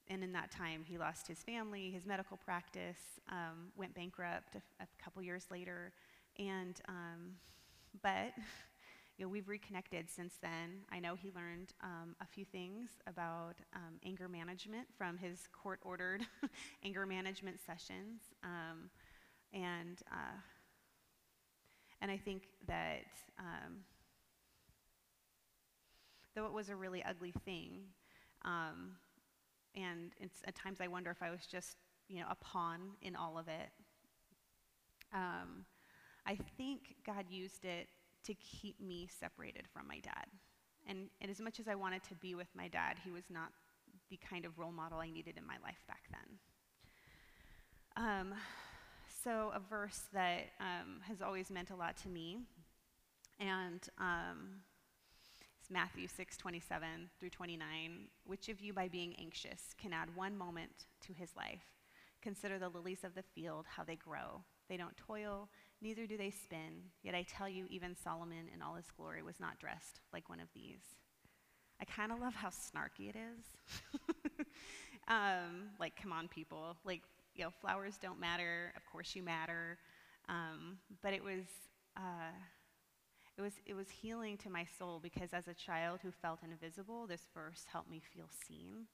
[0.08, 4.82] and in that time, he lost his family, his medical practice, um, went bankrupt a,
[4.82, 5.92] a, couple years later.
[6.38, 7.34] And, um,
[8.02, 8.32] but,
[9.16, 10.84] you know, we've reconnected since then.
[10.90, 15.80] I know he learned um, a few things about um, anger management from his court
[15.82, 16.22] ordered
[16.84, 18.22] anger management sessions.
[18.44, 18.90] Um,
[19.52, 20.38] and, uh,
[22.00, 23.06] and I think that
[23.38, 23.78] um,
[26.34, 27.80] though it was a really ugly thing,
[29.74, 30.12] and
[30.46, 31.76] at times I wonder if I was just,
[32.08, 33.70] you know, a pawn in all of it.
[35.12, 35.64] Um,
[36.28, 37.88] I think God used it
[38.24, 40.26] to keep me separated from my dad.
[40.86, 43.48] And, and as much as I wanted to be with my dad, he was not
[44.10, 48.04] the kind of role model I needed in my life back then.
[48.04, 48.34] Um,
[49.22, 52.38] so, a verse that um, has always meant a lot to me,
[53.40, 54.60] and um,
[55.60, 58.08] it's Matthew 6 27 through 29.
[58.24, 61.64] Which of you, by being anxious, can add one moment to his life?
[62.22, 64.42] Consider the lilies of the field, how they grow.
[64.68, 65.48] They don't toil
[65.80, 66.90] neither do they spin.
[67.02, 70.40] Yet I tell you, even Solomon in all his glory was not dressed like one
[70.40, 70.80] of these.
[71.80, 74.06] I kind of love how snarky it is.
[75.08, 76.76] um, like, come on, people.
[76.84, 77.02] Like,
[77.34, 78.72] you know, flowers don't matter.
[78.76, 79.78] Of course, you matter.
[80.28, 81.44] Um, but it was,
[81.96, 82.34] uh,
[83.36, 87.06] it was, it was healing to my soul because as a child who felt invisible,
[87.06, 88.86] this verse helped me feel seen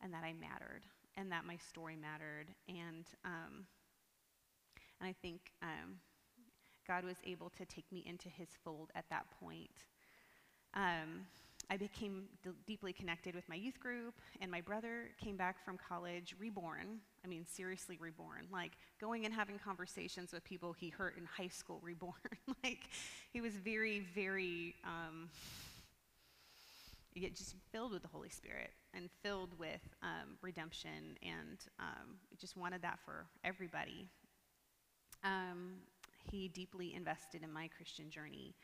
[0.00, 0.82] and that I mattered
[1.16, 2.46] and that my story mattered.
[2.68, 3.66] And, um,
[5.00, 5.96] and I think um,
[6.88, 9.84] God was able to take me into his fold at that point.
[10.74, 11.26] Um,
[11.70, 15.76] I became d- deeply connected with my youth group, and my brother came back from
[15.76, 17.00] college reborn.
[17.24, 18.46] I mean, seriously reborn.
[18.50, 22.14] Like going and having conversations with people he hurt in high school, reborn.
[22.64, 22.88] like
[23.32, 25.28] he was very, very, um,
[27.34, 32.80] just filled with the Holy Spirit and filled with um, redemption, and um, just wanted
[32.80, 34.06] that for everybody.
[35.22, 35.74] Um,
[36.30, 38.54] he deeply invested in my Christian journey.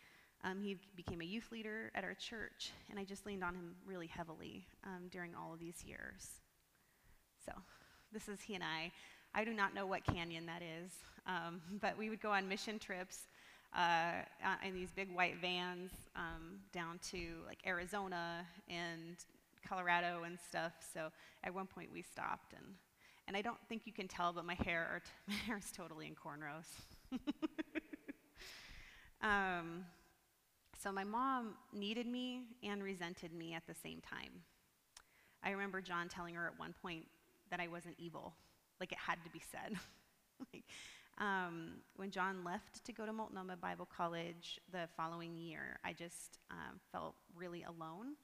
[0.43, 3.75] Um, he became a youth leader at our church, and I just leaned on him
[3.87, 6.41] really heavily um, during all of these years.
[7.47, 7.53] So,
[8.13, 8.93] this is he and I.
[9.35, 10.93] I do not know what canyon that is,
[11.27, 13.27] um, but we would go on mission trips
[13.77, 19.17] uh, uh in these big white vans um, down to like Arizona and
[19.67, 20.73] Colorado and stuff.
[20.93, 21.09] So,
[21.43, 22.67] at one point we stopped, and
[23.27, 26.07] and I don't think you can tell, but my hair, t- my hair is totally
[26.07, 26.69] in cornrows.
[29.23, 29.85] um,
[30.83, 34.43] so my mom needed me and resented me at the same time.
[35.43, 37.07] I remember John telling her at one point
[37.51, 38.35] that I wasn't evil,
[38.81, 39.79] like it had to be said.
[40.53, 40.65] like,
[41.19, 46.39] um, when John left to go to Multnomah Bible College the following year, I just
[46.51, 48.15] um, felt really alone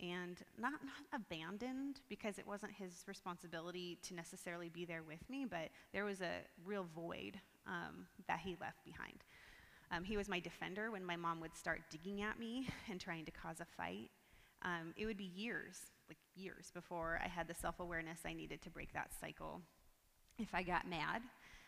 [0.00, 5.46] and not, not abandoned because it wasn't his responsibility to necessarily be there with me,
[5.48, 9.24] but there was a real void um, that he left behind.
[9.90, 13.24] Um, he was my defender when my mom would start digging at me and trying
[13.24, 14.10] to cause a fight.
[14.62, 15.76] Um, it would be years,
[16.08, 19.60] like years, before I had the self awareness I needed to break that cycle.
[20.38, 21.22] If I got mad,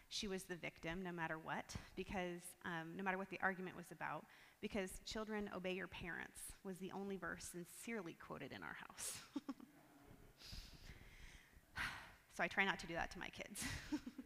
[0.09, 3.87] she was the victim no matter what, because um, no matter what the argument was
[3.93, 4.25] about,
[4.61, 9.19] because children obey your parents was the only verse sincerely quoted in our house.
[12.37, 13.63] so I try not to do that to my kids.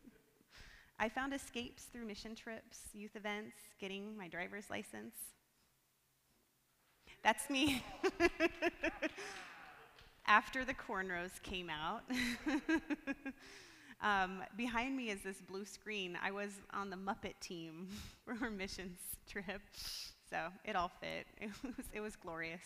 [1.03, 5.15] I found escapes through mission trips, youth events, getting my driver's license.
[7.25, 7.83] That's me.
[10.27, 12.03] After the cornrows came out,
[14.03, 16.19] um, behind me is this blue screen.
[16.23, 17.89] I was on the Muppet team
[18.27, 19.63] for our missions trip,
[20.29, 21.27] so it all fit.
[21.41, 22.61] It was, it was glorious.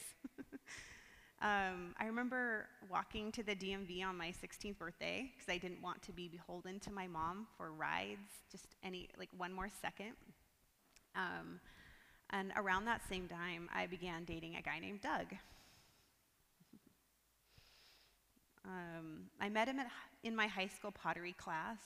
[1.42, 6.00] Um, I remember walking to the DMV on my 16th birthday because I didn't want
[6.02, 10.12] to be beholden to my mom for rides, just any, like one more second.
[11.14, 11.60] Um,
[12.30, 15.26] and around that same time, I began dating a guy named Doug.
[18.64, 19.88] um, I met him at,
[20.22, 21.78] in my high school pottery class.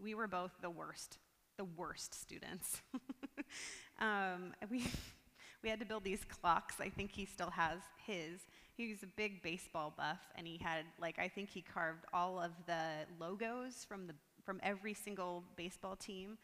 [0.00, 1.18] We were both the worst,
[1.56, 2.82] the worst students.
[4.00, 4.86] um, we,
[5.62, 6.80] we had to build these clocks.
[6.80, 8.40] I think he still has his
[8.76, 12.40] he was a big baseball buff, and he had like I think he carved all
[12.40, 14.14] of the logos from the
[14.44, 16.38] from every single baseball team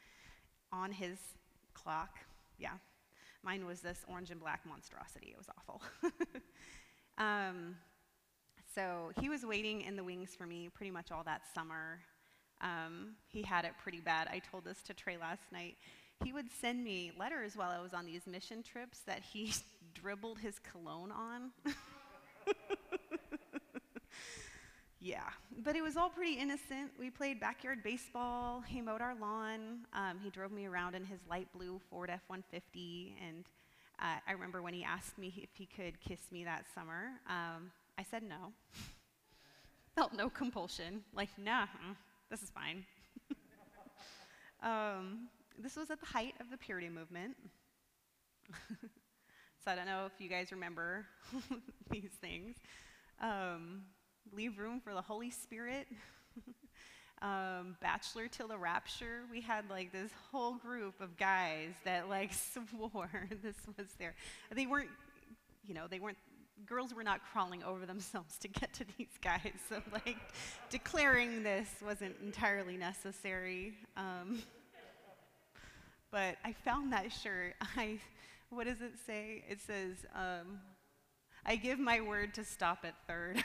[0.72, 1.18] on his
[1.74, 2.18] clock.
[2.58, 2.74] Yeah,
[3.42, 5.34] mine was this orange and black monstrosity.
[5.34, 5.82] It was awful.
[7.18, 7.76] um,
[8.74, 12.00] so he was waiting in the wings for me pretty much all that summer.
[12.60, 14.28] Um, he had it pretty bad.
[14.28, 15.76] I told this to Trey last night.
[16.22, 19.52] He would send me letters while I was on these mission trips that he
[19.94, 21.50] dribbled his cologne on.
[25.00, 25.20] yeah,
[25.64, 26.90] but it was all pretty innocent.
[26.98, 28.62] We played backyard baseball.
[28.66, 29.80] He mowed our lawn.
[29.92, 33.16] Um, he drove me around in his light blue Ford F 150.
[33.26, 33.44] And
[34.00, 37.70] uh, I remember when he asked me if he could kiss me that summer, um,
[37.98, 38.52] I said no.
[39.94, 41.02] Felt no compulsion.
[41.14, 41.66] Like, nah,
[42.30, 42.84] this is fine.
[44.62, 45.28] um,
[45.58, 47.36] this was at the height of the purity movement.
[49.64, 51.04] So I don't know if you guys remember
[51.90, 52.56] these things.
[53.20, 53.82] Um,
[54.32, 55.86] leave room for the Holy Spirit.
[57.22, 59.22] um, bachelor till the rapture.
[59.30, 64.14] We had like this whole group of guys that like swore this was their.
[64.50, 64.88] They weren't,
[65.66, 66.18] you know, they weren't.
[66.64, 69.52] Girls were not crawling over themselves to get to these guys.
[69.68, 70.16] So like,
[70.70, 73.74] declaring this wasn't entirely necessary.
[73.96, 74.42] Um,
[76.10, 77.54] but I found that shirt.
[77.76, 77.98] I
[78.50, 79.44] what does it say?
[79.48, 80.60] It says, um,
[81.46, 83.42] I give my word to stop at third.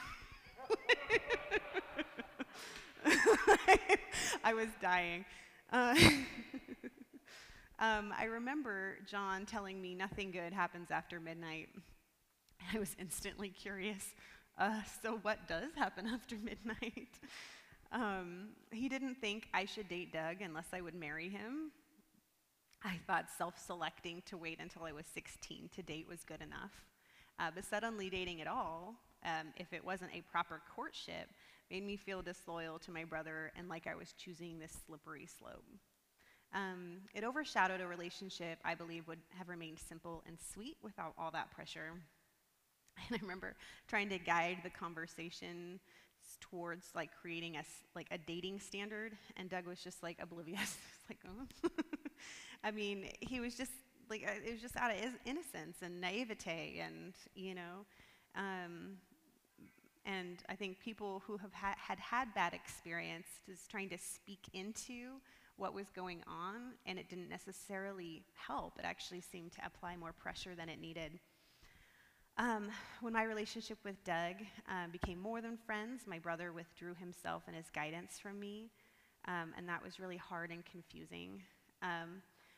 [4.44, 5.26] I was dying.
[5.72, 5.96] Uh,
[7.80, 11.70] um, I remember John telling me nothing good happens after midnight.
[12.74, 14.14] I was instantly curious.
[14.58, 17.20] Uh, so, what does happen after midnight?
[17.92, 21.72] Um, he didn't think I should date Doug unless I would marry him.
[22.86, 26.72] I thought self selecting to wait until I was 16 to date was good enough.
[27.40, 31.32] Uh, but suddenly dating at all, um, if it wasn't a proper courtship,
[31.72, 35.66] made me feel disloyal to my brother and like I was choosing this slippery slope.
[36.54, 41.32] Um, it overshadowed a relationship I believe would have remained simple and sweet without all
[41.32, 41.92] that pressure.
[43.10, 43.56] And I remember
[43.90, 45.82] trying to guide the conversation
[46.40, 47.64] towards like creating a
[47.94, 50.78] like a dating standard, and Doug was just like oblivious.
[51.10, 51.70] like, oh.
[52.66, 53.72] I mean, he was just
[54.10, 57.86] like uh, it was just out of innocence and naivete, and you know,
[58.36, 58.98] um,
[60.04, 64.40] and I think people who have ha- had had bad experience is trying to speak
[64.54, 65.22] into
[65.58, 68.74] what was going on, and it didn't necessarily help.
[68.80, 71.20] It actually seemed to apply more pressure than it needed.
[72.38, 74.36] Um, when my relationship with Doug
[74.68, 78.72] um, became more than friends, my brother withdrew himself and his guidance from me,
[79.28, 81.44] um, and that was really hard and confusing.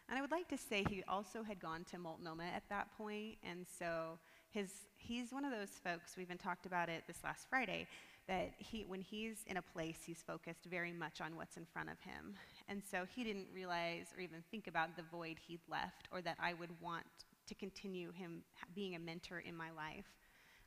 [0.10, 3.36] And I would like to say he also had gone to Multnomah at that point,
[3.43, 4.18] and so
[4.49, 7.88] his, he's one of those folks, we even talked about it this last Friday,
[8.28, 11.89] that he, when he's in a place, he's focused very much on what's in front
[11.89, 12.36] of him.
[12.70, 16.38] And so he didn't realize or even think about the void he'd left or that
[16.39, 17.05] I would want
[17.47, 18.43] to continue him
[18.76, 20.05] being a mentor in my life.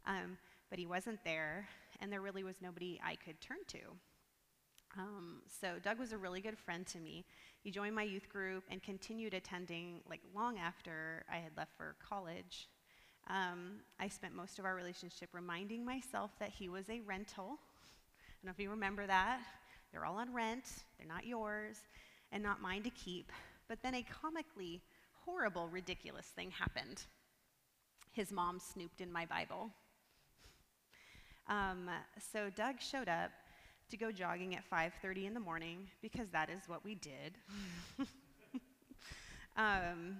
[0.06, 0.38] Um,
[0.70, 1.68] but he wasn't there,
[2.00, 3.78] and there really was nobody I could turn to.
[4.98, 7.24] Um, so Doug was a really good friend to me.
[7.62, 11.94] He joined my youth group and continued attending like long after I had left for
[12.06, 12.68] college.
[13.28, 17.44] Um, I spent most of our relationship reminding myself that he was a rental.
[17.44, 19.40] I don't know if you remember that.
[19.92, 20.64] They're all on rent,
[20.98, 21.78] they're not yours,
[22.32, 23.32] and not mine to keep.
[23.68, 24.82] But then a comically
[25.24, 27.04] horrible, ridiculous thing happened.
[28.12, 29.70] His mom snooped in my Bible.
[31.48, 31.90] Um,
[32.32, 33.30] so Doug showed up
[33.90, 37.36] to go jogging at 5:30 in the morning because that is what we did.
[39.56, 40.16] um,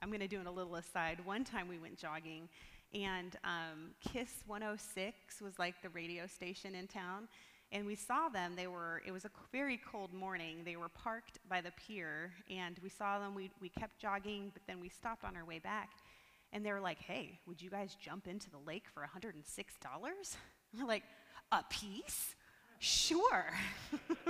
[0.00, 1.24] I'm going to do a little aside.
[1.24, 2.48] One time we went jogging,
[2.94, 7.28] and um, Kiss 106 was like the radio station in town,
[7.72, 8.54] and we saw them.
[8.56, 10.62] They were, it was a very cold morning.
[10.64, 13.34] They were parked by the pier, and we saw them.
[13.34, 15.90] We, we kept jogging, but then we stopped on our way back.
[16.52, 20.36] And they were like, hey, would you guys jump into the lake for $106?
[20.78, 21.02] we're like,
[21.52, 22.34] a piece?
[22.78, 23.46] Sure.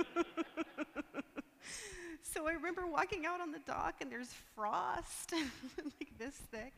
[2.21, 5.33] so I remember walking out on the dock, and there's frost,
[5.77, 6.73] like this thick.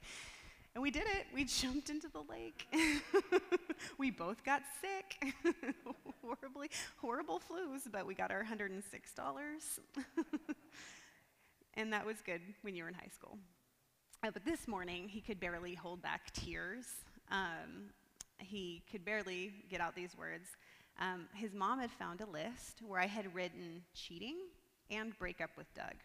[0.76, 1.26] And we did it.
[1.34, 2.68] We jumped into the lake.
[3.98, 5.36] we both got sick.
[6.22, 8.82] Horribly, horrible flus, but we got our $106.
[11.74, 13.38] and that was good when you were in high school.
[14.24, 16.86] Uh, but this morning, he could barely hold back tears.
[17.32, 17.90] Um,
[18.38, 20.50] he could barely get out these words.
[21.00, 24.36] Um, his mom had found a list where I had written cheating
[24.92, 25.96] and break up with Doug.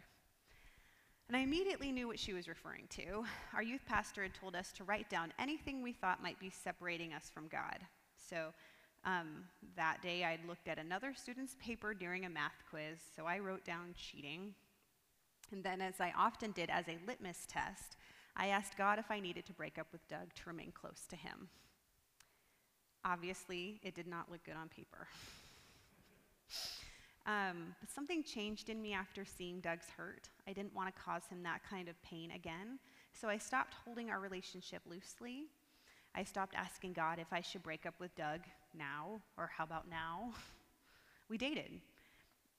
[1.29, 3.25] And I immediately knew what she was referring to.
[3.55, 7.13] Our youth pastor had told us to write down anything we thought might be separating
[7.13, 7.79] us from God.
[8.29, 8.53] So
[9.05, 9.45] um,
[9.77, 13.65] that day I'd looked at another student's paper during a math quiz, so I wrote
[13.65, 14.55] down cheating.
[15.51, 17.97] And then, as I often did as a litmus test,
[18.37, 21.17] I asked God if I needed to break up with Doug to remain close to
[21.17, 21.49] him.
[23.05, 25.07] Obviously, it did not look good on paper.
[27.27, 30.29] Um, but something changed in me after seeing Doug's hurt.
[30.47, 32.79] I didn't want to cause him that kind of pain again.
[33.13, 35.47] So I stopped holding our relationship loosely.
[36.15, 38.41] I stopped asking God if I should break up with Doug
[38.77, 40.33] now, or how about now?
[41.31, 41.81] We dated.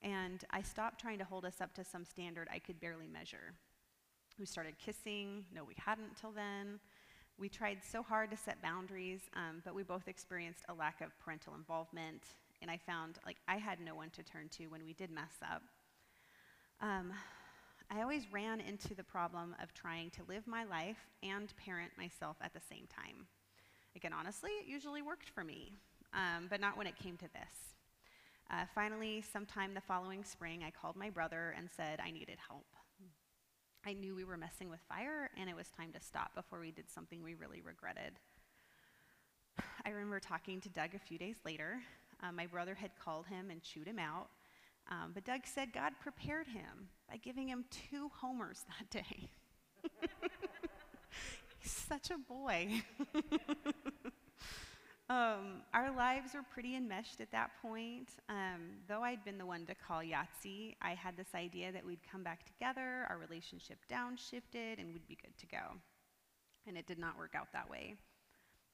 [0.02, 3.54] And I stopped trying to hold us up to some standard I could barely measure.
[4.40, 5.44] We started kissing.
[5.54, 6.80] No, we hadn't till then.
[7.38, 11.18] We tried so hard to set boundaries, um, but we both experienced a lack of
[11.18, 12.22] parental involvement
[12.62, 15.34] and I found like I had no one to turn to when we did mess
[15.42, 15.62] up.
[16.80, 17.12] Um,
[17.90, 22.36] I always ran into the problem of trying to live my life and parent myself
[22.40, 23.26] at the same time.
[23.94, 25.72] Again, honestly, it usually worked for me,
[26.12, 27.74] um, but not when it came to this.
[28.50, 32.66] Uh, finally, sometime the following spring, I called my brother and said I needed help.
[33.86, 36.72] I knew we were messing with fire, and it was time to stop before we
[36.72, 38.18] did something we really regretted.
[39.86, 41.78] I remember talking to Doug a few days later,
[42.20, 44.28] um, my brother had called him and chewed him out.
[44.90, 49.28] Um, but Doug said God prepared him by giving him two homers that day.
[51.58, 52.82] He's such a boy.
[55.08, 58.10] um, our lives were pretty enmeshed at that point.
[58.28, 62.00] Um, though I'd been the one to call Yahtzee, I had this idea that we'd
[62.10, 65.78] come back together, our relationship downshifted, and we'd be good to go.
[66.66, 67.94] And it did not work out that way.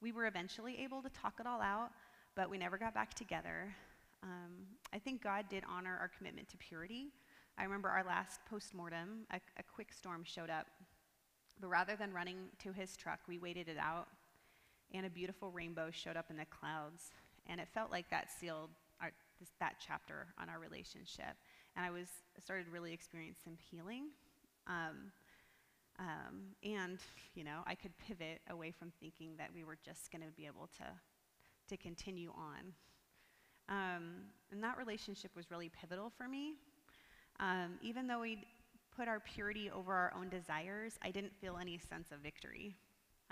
[0.01, 1.91] We were eventually able to talk it all out,
[2.35, 3.73] but we never got back together.
[4.23, 7.09] Um, I think God did honor our commitment to purity.
[7.59, 10.65] I remember our last postmortem, a, a quick storm showed up.
[11.61, 14.07] But rather than running to his truck, we waited it out,
[14.93, 17.11] and a beautiful rainbow showed up in the clouds.
[17.47, 18.69] And it felt like that sealed
[19.01, 21.35] our, this, that chapter on our relationship.
[21.75, 22.07] And I was
[22.41, 24.09] started really experiencing some healing.
[24.67, 25.11] Um,
[25.99, 26.99] um, and,
[27.35, 30.45] you know, I could pivot away from thinking that we were just going to be
[30.45, 30.85] able to,
[31.69, 32.73] to continue on.
[33.69, 34.03] Um,
[34.51, 36.55] and that relationship was really pivotal for me.
[37.39, 38.45] Um, even though we
[38.95, 42.75] put our purity over our own desires, I didn't feel any sense of victory.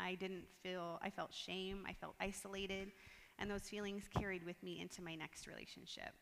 [0.01, 2.91] I didn't feel, I felt shame, I felt isolated,
[3.39, 6.13] and those feelings carried with me into my next relationship.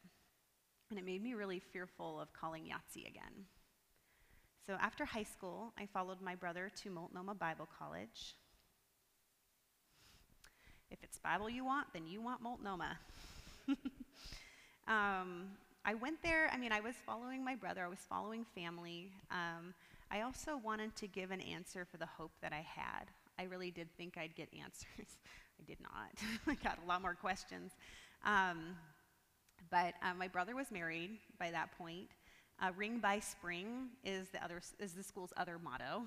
[0.90, 3.46] And it made me really fearful of calling Yahtzee again.
[4.66, 8.36] So after high school, I followed my brother to Multnomah Bible College.
[10.92, 12.98] If it's Bible you want, then you want Multnomah.
[14.88, 15.50] um,
[15.86, 19.12] I went there, I mean, I was following my brother, I was following family.
[19.32, 19.74] Um,
[20.12, 23.06] I also wanted to give an answer for the hope that I had.
[23.40, 24.86] I really did think I'd get answers.
[25.60, 26.12] I did not.
[26.48, 27.72] I got a lot more questions.
[28.26, 28.76] Um,
[29.72, 32.10] but uh, my brother was married by that point.
[32.62, 36.04] Uh, Ring by Spring is the, other, is the school's other motto.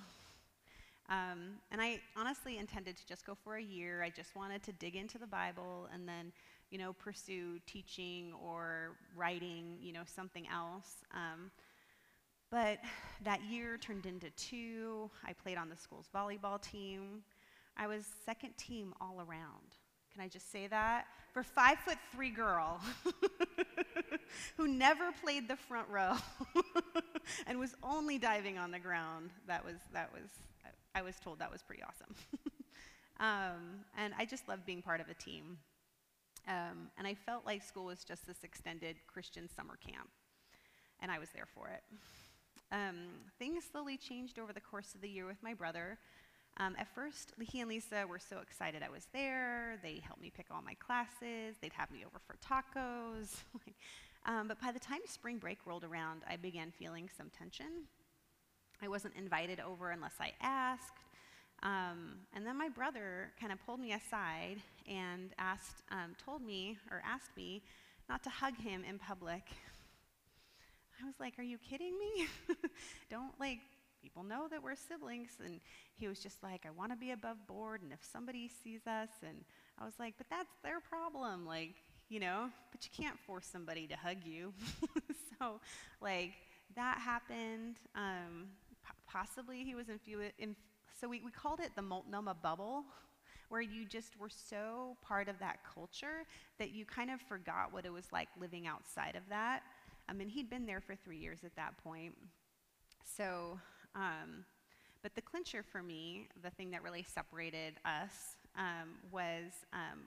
[1.08, 4.02] Um, and I honestly intended to just go for a year.
[4.02, 6.32] I just wanted to dig into the Bible and then,
[6.70, 10.96] you know, pursue teaching or writing, you know, something else.
[11.14, 11.50] Um,
[12.52, 12.80] but
[13.24, 15.10] that year turned into two.
[15.26, 17.22] I played on the school's volleyball team.
[17.78, 19.78] I was second team all around.
[20.12, 21.06] Can I just say that?
[21.32, 22.78] For five foot three girl
[24.58, 26.14] who never played the front row
[27.46, 30.28] and was only diving on the ground, that was, that was,
[30.94, 32.14] I was told that was pretty awesome.
[33.20, 35.56] um, and I just loved being part of a team.
[36.46, 40.10] Um, and I felt like school was just this extended Christian summer camp.
[41.00, 41.82] And I was there for it.
[42.72, 43.08] Um,
[43.38, 45.98] things slowly changed over the course of the year with my brother.
[46.56, 49.78] Um, at first, he and Lisa were so excited I was there.
[49.82, 51.56] They helped me pick all my classes.
[51.60, 53.42] They'd have me over for tacos.
[54.26, 57.84] um, but by the time spring break rolled around, I began feeling some tension.
[58.82, 61.04] I wasn't invited over unless I asked.
[61.62, 64.56] Um, and then my brother kind of pulled me aside
[64.88, 67.62] and asked, um, told me, or asked me,
[68.08, 69.42] not to hug him in public.
[71.02, 72.26] I was like, Are you kidding me?
[73.10, 73.58] Don't like
[74.02, 75.30] people know that we're siblings.
[75.44, 75.60] And
[75.94, 77.82] he was just like, I want to be above board.
[77.82, 79.44] And if somebody sees us, and
[79.78, 81.46] I was like, but that's their problem.
[81.46, 81.76] Like,
[82.08, 84.52] you know, but you can't force somebody to hug you.
[85.38, 85.60] so,
[86.00, 86.32] like,
[86.74, 87.76] that happened.
[87.94, 88.48] Um,
[89.06, 89.86] possibly he was.
[90.38, 90.56] In,
[91.00, 92.84] so we, we called it the Multnomah bubble,
[93.48, 96.24] where you just were so part of that culture
[96.58, 99.62] that you kind of forgot what it was like living outside of that.
[100.12, 102.14] I mean, he'd been there for three years at that point.
[103.16, 103.58] So
[103.94, 104.44] um,
[105.02, 110.00] but the clincher for me, the thing that really separated us, um, was um,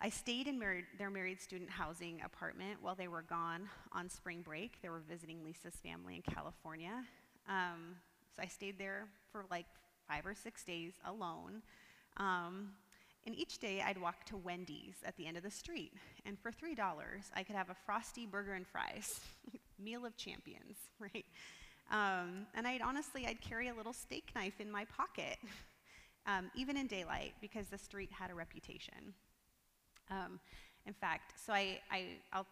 [0.00, 4.42] I stayed in married, their married student housing apartment while they were gone on spring
[4.42, 4.80] break.
[4.82, 7.04] They were visiting Lisa's family in California.
[7.48, 7.96] Um,
[8.36, 9.66] so I stayed there for like
[10.08, 11.62] five or six days alone.
[12.16, 12.72] Um,
[13.26, 15.92] and each day I'd walk to Wendy's at the end of the street.
[16.26, 16.76] And for $3,
[17.34, 19.20] I could have a frosty burger and fries,
[19.78, 21.24] meal of champions, right?
[21.90, 25.38] Um, and I'd honestly, I'd carry a little steak knife in my pocket,
[26.26, 29.14] um, even in daylight, because the street had a reputation.
[30.10, 30.40] Um,
[30.86, 32.46] in fact, so I, I, I'll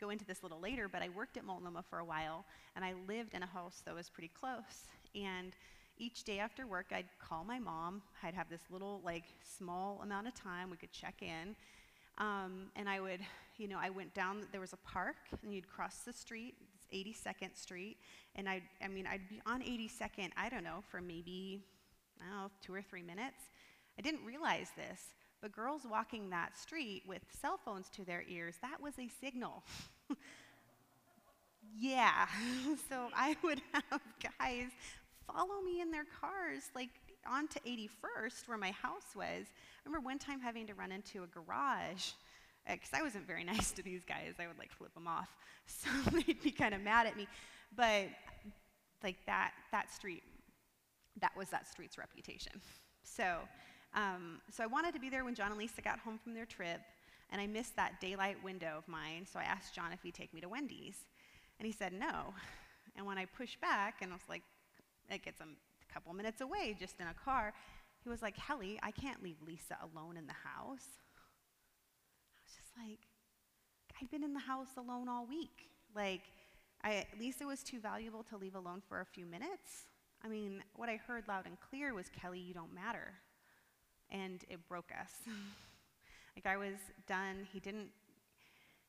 [0.00, 2.44] go into this a little later, but I worked at Multnomah for a while,
[2.76, 4.88] and I lived in a house that was pretty close.
[5.14, 5.54] And
[5.98, 8.02] each day after work, I'd call my mom.
[8.22, 11.56] I'd have this little, like, small amount of time we could check in.
[12.18, 13.20] Um, and I would,
[13.56, 16.54] you know, I went down, there was a park, and you'd cross the street,
[16.92, 17.96] 82nd Street,
[18.34, 21.62] and I, I mean, I'd be on 82nd, I don't know, for maybe,
[22.20, 23.50] I don't know, two or three minutes.
[23.98, 25.00] I didn't realize this,
[25.40, 29.62] but girls walking that street with cell phones to their ears, that was a signal.
[31.78, 32.26] yeah,
[32.88, 34.00] so I would have
[34.38, 34.70] guys
[35.32, 36.90] follow me in their cars, like
[37.28, 39.46] onto 81st, where my house was.
[39.46, 42.10] I remember one time having to run into a garage
[42.70, 44.34] because I wasn't very nice to these guys.
[44.38, 45.28] I would like flip them off.
[45.70, 47.28] So they'd be kind of mad at me.
[47.76, 48.06] But
[49.02, 50.22] like that, that street,
[51.20, 52.52] that was that street's reputation.
[53.02, 53.36] So,
[53.94, 56.46] um, so I wanted to be there when John and Lisa got home from their
[56.46, 56.80] trip,
[57.30, 59.26] and I missed that daylight window of mine.
[59.30, 61.04] So I asked John if he'd take me to Wendy's,
[61.58, 62.32] and he said no.
[62.96, 64.42] And when I pushed back, and I was like,
[65.10, 67.52] it gets a couple minutes away, just in a car,
[68.02, 70.98] he was like, Kelly, I can't leave Lisa alone in the house
[72.34, 72.98] I was just like,
[74.00, 75.70] I'd been in the house alone all week.
[75.94, 76.22] Like,
[76.84, 79.86] I, Lisa was too valuable to leave alone for a few minutes.
[80.24, 83.14] I mean, what I heard loud and clear was, Kelly, you don't matter.
[84.10, 85.10] And it broke us.
[86.36, 87.46] like, I was done.
[87.52, 87.90] He didn't,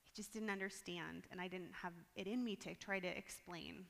[0.03, 3.86] he just didn't understand, and I didn't have it in me to try to explain.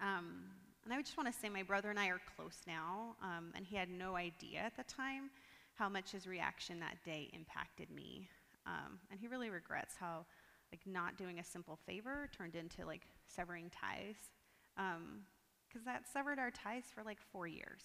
[0.00, 0.44] Um,
[0.88, 3.66] and I just want to say, my brother and I are close now, um, and
[3.66, 5.28] he had no idea at the time
[5.74, 8.26] how much his reaction that day impacted me.
[8.66, 10.24] Um, and he really regrets how,
[10.72, 14.16] like, not doing a simple favor turned into like severing ties,
[14.76, 17.82] because um, that severed our ties for like four years.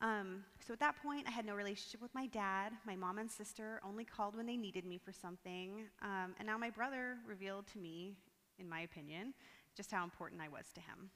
[0.00, 2.72] Um, so at that point, I had no relationship with my dad.
[2.84, 5.84] My mom and sister only called when they needed me for something.
[6.02, 8.16] Um, and now my brother revealed to me,
[8.58, 9.34] in my opinion,
[9.78, 11.10] just how important I was to him.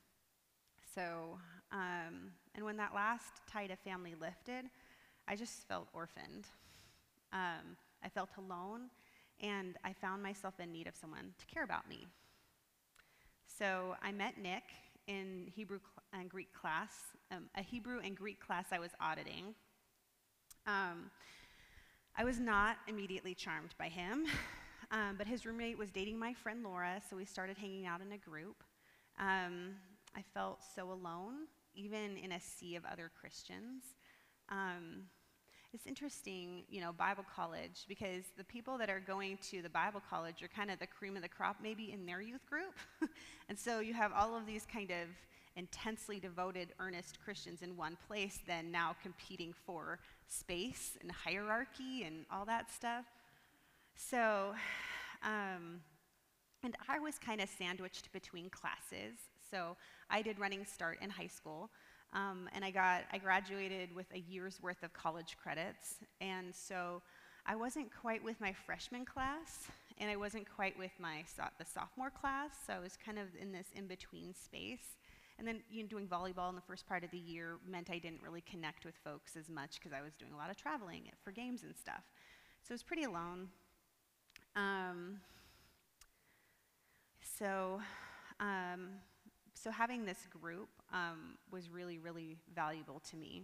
[0.94, 1.36] So,
[1.72, 4.66] um, and when that last tie to family lifted,
[5.26, 6.46] I just felt orphaned.
[7.32, 8.82] Um, I felt alone,
[9.40, 12.06] and I found myself in need of someone to care about me.
[13.58, 14.62] So I met Nick
[15.08, 15.80] in Hebrew
[16.12, 16.92] and Greek class,
[17.32, 19.56] um, a Hebrew and Greek class I was auditing.
[20.68, 21.10] Um,
[22.16, 24.26] I was not immediately charmed by him,
[24.93, 28.12] um, but his roommate was dating my friend Laura, so we started hanging out in
[28.12, 28.62] a group.
[29.18, 29.76] Um,
[30.14, 33.82] I felt so alone, even in a sea of other Christians.
[34.51, 35.05] Um,
[35.72, 40.03] it's interesting, you know, Bible college, because the people that are going to the Bible
[40.11, 42.74] college are kind of the cream of the crop, maybe in their youth group.
[43.49, 45.09] and so you have all of these kind of
[45.57, 52.26] intensely devoted, earnest Christians in one place, then now competing for space and hierarchy and
[52.30, 53.07] all that stuff.
[53.97, 54.55] So,
[55.22, 55.80] um,
[56.62, 59.18] and I was kind of sandwiched between classes.
[59.51, 59.76] So
[60.11, 61.70] I did running start in high school.
[62.14, 67.01] Um, and I got I graduated with a year's worth of college credits, and so
[67.47, 69.68] I wasn't quite with my freshman class,
[69.99, 72.51] and I wasn't quite with my so- the sophomore class.
[72.66, 74.99] So I was kind of in this in between space.
[75.38, 77.99] And then you know, doing volleyball in the first part of the year meant I
[77.99, 81.11] didn't really connect with folks as much because I was doing a lot of traveling
[81.24, 82.05] for games and stuff.
[82.62, 83.49] So I was pretty alone.
[84.55, 85.20] Um,
[87.38, 87.80] so
[88.40, 88.88] um,
[89.55, 93.42] so having this group um, was really, really valuable to me.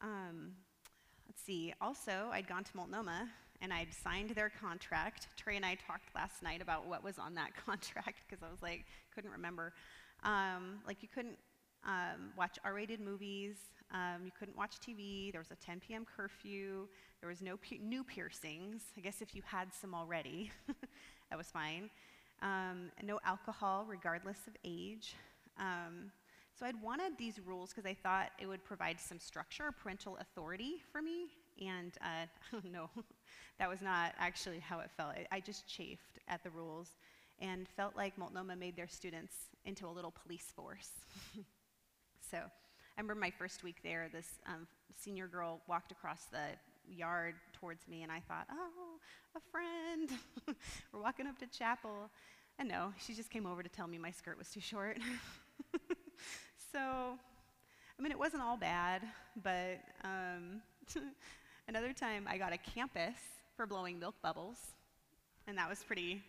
[0.00, 0.52] Um,
[1.26, 1.74] let's see.
[1.80, 3.28] Also, I'd gone to Multnomah
[3.60, 5.26] and I'd signed their contract.
[5.36, 8.62] Trey and I talked last night about what was on that contract because I was
[8.62, 9.72] like, couldn't remember.
[10.22, 11.38] Um, like you couldn't
[11.86, 13.56] um, watch R-rated movies.
[13.92, 15.30] Um, you couldn't watch TV.
[15.30, 16.04] There was a 10 p.m.
[16.04, 16.88] curfew.
[17.20, 18.82] There was no new piercings.
[18.96, 20.50] I guess if you had some already,
[21.30, 21.90] that was fine
[22.42, 25.14] um, no alcohol, regardless of age.
[25.58, 26.10] Um,
[26.54, 30.82] so I'd wanted these rules because I thought it would provide some structure, parental authority
[30.92, 31.28] for me.
[31.60, 32.90] And uh, no,
[33.58, 35.10] that was not actually how it felt.
[35.10, 36.90] I, I just chafed at the rules
[37.40, 40.90] and felt like Multnomah made their students into a little police force.
[42.30, 44.66] So I remember my first week there, this um,
[45.00, 46.38] senior girl walked across the
[46.88, 48.98] yard towards me, and I thought, oh,
[49.36, 50.10] a friend.
[50.92, 52.10] We're walking up to chapel.
[52.58, 54.98] And no, she just came over to tell me my skirt was too short.
[56.72, 59.02] so, I mean, it wasn't all bad,
[59.42, 60.62] but um,
[61.68, 63.16] another time I got a campus
[63.56, 64.58] for blowing milk bubbles,
[65.46, 66.22] and that was pretty,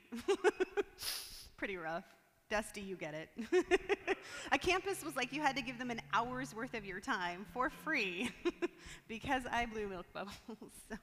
[1.58, 2.06] pretty rough.
[2.50, 3.30] Dusty, you get it.
[4.52, 7.46] a campus was like you had to give them an hour's worth of your time
[7.54, 8.30] for free
[9.08, 10.36] because I blew milk bubbles.
[10.90, 10.98] so,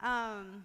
[0.00, 0.64] um,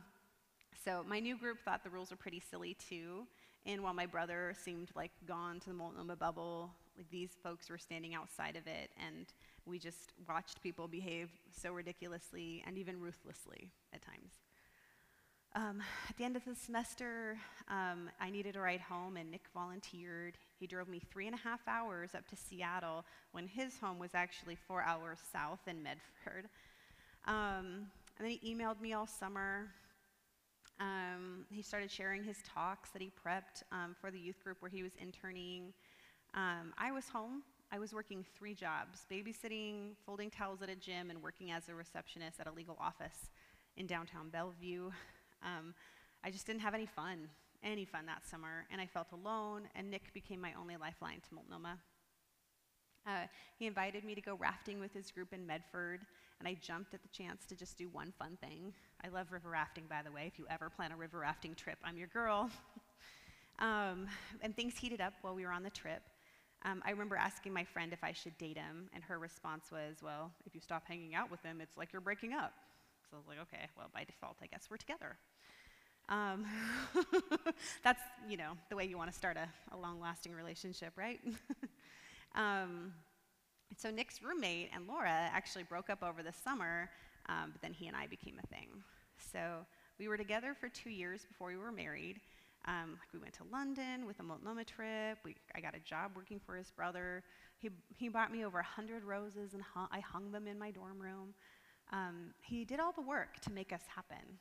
[0.85, 3.27] so my new group thought the rules were pretty silly too.
[3.65, 7.77] And while my brother seemed like gone to the Multnomah bubble, like these folks were
[7.77, 9.25] standing outside of it, and
[9.65, 14.33] we just watched people behave so ridiculously and even ruthlessly at times.
[15.55, 19.43] Um, at the end of the semester, um, I needed a ride home, and Nick
[19.53, 20.35] volunteered.
[20.59, 24.15] He drove me three and a half hours up to Seattle when his home was
[24.15, 26.49] actually four hours south in Medford.
[27.27, 27.85] Um,
[28.17, 29.67] and then he emailed me all summer.
[30.79, 34.71] Um, he started sharing his talks that he prepped um, for the youth group where
[34.71, 35.71] he was interning.
[36.33, 37.43] Um, I was home.
[37.71, 41.75] I was working three jobs babysitting, folding towels at a gym, and working as a
[41.75, 43.29] receptionist at a legal office
[43.77, 44.89] in downtown Bellevue.
[45.43, 45.73] Um,
[46.23, 47.27] I just didn't have any fun,
[47.63, 51.35] any fun that summer, and I felt alone, and Nick became my only lifeline to
[51.35, 51.77] Multnomah.
[53.05, 53.27] Uh,
[53.59, 56.01] he invited me to go rafting with his group in Medford,
[56.39, 58.73] and I jumped at the chance to just do one fun thing.
[59.03, 60.23] I love river rafting, by the way.
[60.25, 62.49] If you ever plan a river rafting trip, I'm your girl.
[63.59, 64.07] um,
[64.41, 66.01] and things heated up while we were on the trip.
[66.65, 69.97] Um, I remember asking my friend if I should date him, and her response was,
[70.01, 72.53] Well, if you stop hanging out with him, it's like you're breaking up.
[73.13, 75.17] So I was like, okay, well, by default, I guess we're together.
[76.13, 76.45] Um,
[77.83, 81.19] that's, you know, the way you want to start a, a long lasting relationship, right?
[82.35, 82.93] um,
[83.75, 86.91] so Nick's roommate and Laura actually broke up over the summer,
[87.29, 88.67] um, but then he and I became a thing.
[89.31, 89.65] So
[89.97, 92.19] we were together for two years before we were married.
[92.65, 95.17] Um, we went to London with a Multnomah trip.
[95.25, 97.23] We, I got a job working for his brother.
[97.57, 101.33] He, he bought me over 100 roses and I hung them in my dorm room.
[101.91, 104.37] Um, he did all the work to make us happen.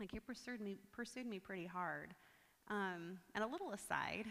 [0.00, 2.14] Like he pursued me, pursued me pretty hard.
[2.68, 4.26] Um, and a little aside,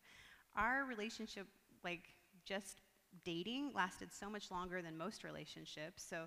[0.56, 1.46] our relationship,
[1.82, 2.02] like
[2.44, 2.80] just
[3.24, 6.04] dating, lasted so much longer than most relationships.
[6.08, 6.26] So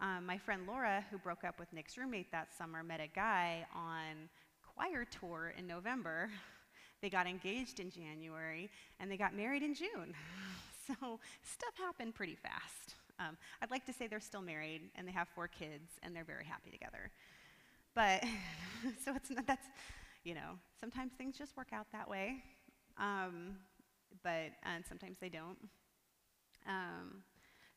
[0.00, 3.66] um, my friend Laura, who broke up with Nick's roommate that summer, met a guy
[3.74, 4.28] on
[4.74, 6.30] choir tour in November.
[7.02, 10.12] They got engaged in January and they got married in June.
[10.86, 12.96] so stuff happened pretty fast.
[13.18, 16.24] Um, I'd like to say they're still married and they have four kids and they're
[16.24, 17.10] very happy together.
[17.94, 18.24] But
[19.04, 19.66] so it's not, that's,
[20.24, 22.42] you know, sometimes things just work out that way.
[22.98, 23.56] Um,
[24.22, 25.58] but, and sometimes they don't.
[26.66, 27.22] Um,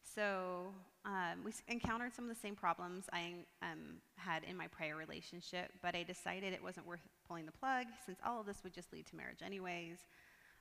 [0.04, 0.74] so
[1.06, 5.72] um, we encountered some of the same problems I um, had in my prior relationship,
[5.82, 8.92] but I decided it wasn't worth pulling the plug since all of this would just
[8.94, 9.98] lead to marriage anyways.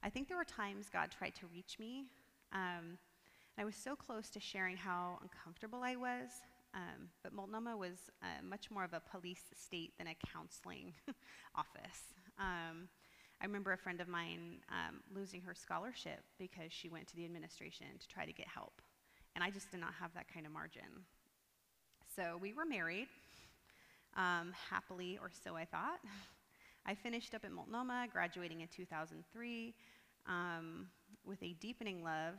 [0.03, 2.07] I think there were times God tried to reach me.
[2.53, 2.99] Um,
[3.59, 6.31] I was so close to sharing how uncomfortable I was,
[6.75, 10.95] um, but Multnomah was uh, much more of a police state than a counseling
[11.55, 12.15] office.
[12.39, 12.89] Um,
[13.41, 17.25] I remember a friend of mine um, losing her scholarship because she went to the
[17.25, 18.81] administration to try to get help.
[19.35, 21.07] And I just did not have that kind of margin.
[22.15, 23.09] So we were married,
[24.17, 25.99] um, happily, or so I thought.
[26.87, 29.75] I finished up at Multnomah, graduating in 2003,
[30.27, 30.87] um,
[31.25, 32.35] with a deepening love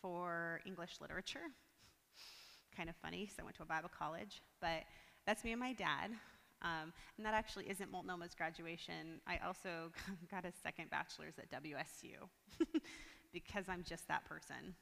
[0.00, 1.50] for English literature.
[2.76, 4.84] Kind of funny, because I went to a Bible college, but
[5.26, 6.10] that's me and my dad.
[6.62, 9.20] Um, and that actually isn't Multnomah's graduation.
[9.26, 9.92] I also
[10.30, 12.28] got a second bachelor's at WSU
[13.32, 14.74] because I'm just that person.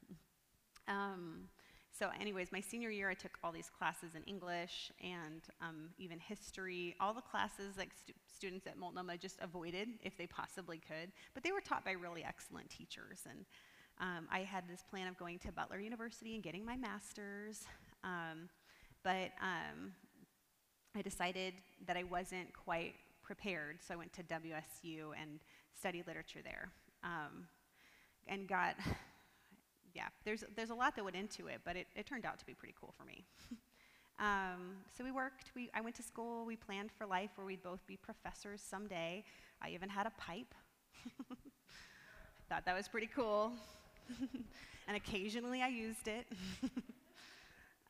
[0.87, 1.49] Um,
[1.97, 6.19] so, anyways, my senior year, I took all these classes in English and um, even
[6.19, 11.12] history, all the classes like stu- students at Multnomah just avoided if they possibly could.
[11.35, 13.21] But they were taught by really excellent teachers.
[13.31, 13.45] And
[14.01, 17.65] um, I had this plan of going to Butler University and getting my master's.
[18.05, 18.48] Um,
[19.02, 19.93] but um,
[20.94, 21.55] I decided
[21.86, 25.40] that I wasn't quite prepared, so I went to WSU and
[25.76, 26.70] studied literature there.
[27.02, 27.48] Um,
[28.28, 28.76] and got
[29.94, 32.47] yeah, there's, there's a lot that went into it, but it, it turned out to
[32.47, 33.24] be pretty cool for me.
[34.18, 37.62] um, so we worked, we, I went to school, we planned for life where we'd
[37.62, 39.24] both be professors someday.
[39.62, 40.52] I even had a pipe.
[41.31, 41.35] I
[42.48, 43.52] Thought that was pretty cool.
[44.89, 46.26] and occasionally I used it.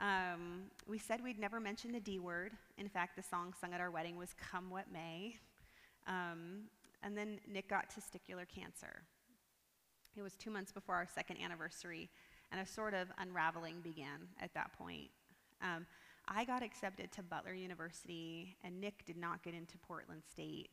[0.01, 2.53] Um, we said we'd never mention the D word.
[2.79, 5.37] In fact, the song sung at our wedding was Come What May.
[6.07, 6.65] Um,
[7.03, 9.03] and then Nick got testicular cancer.
[10.16, 12.09] It was two months before our second anniversary,
[12.53, 15.11] and a sort of unraveling began at that point.
[15.62, 15.87] Um,
[16.29, 20.71] I got accepted to Butler University, and Nick did not get into Portland State.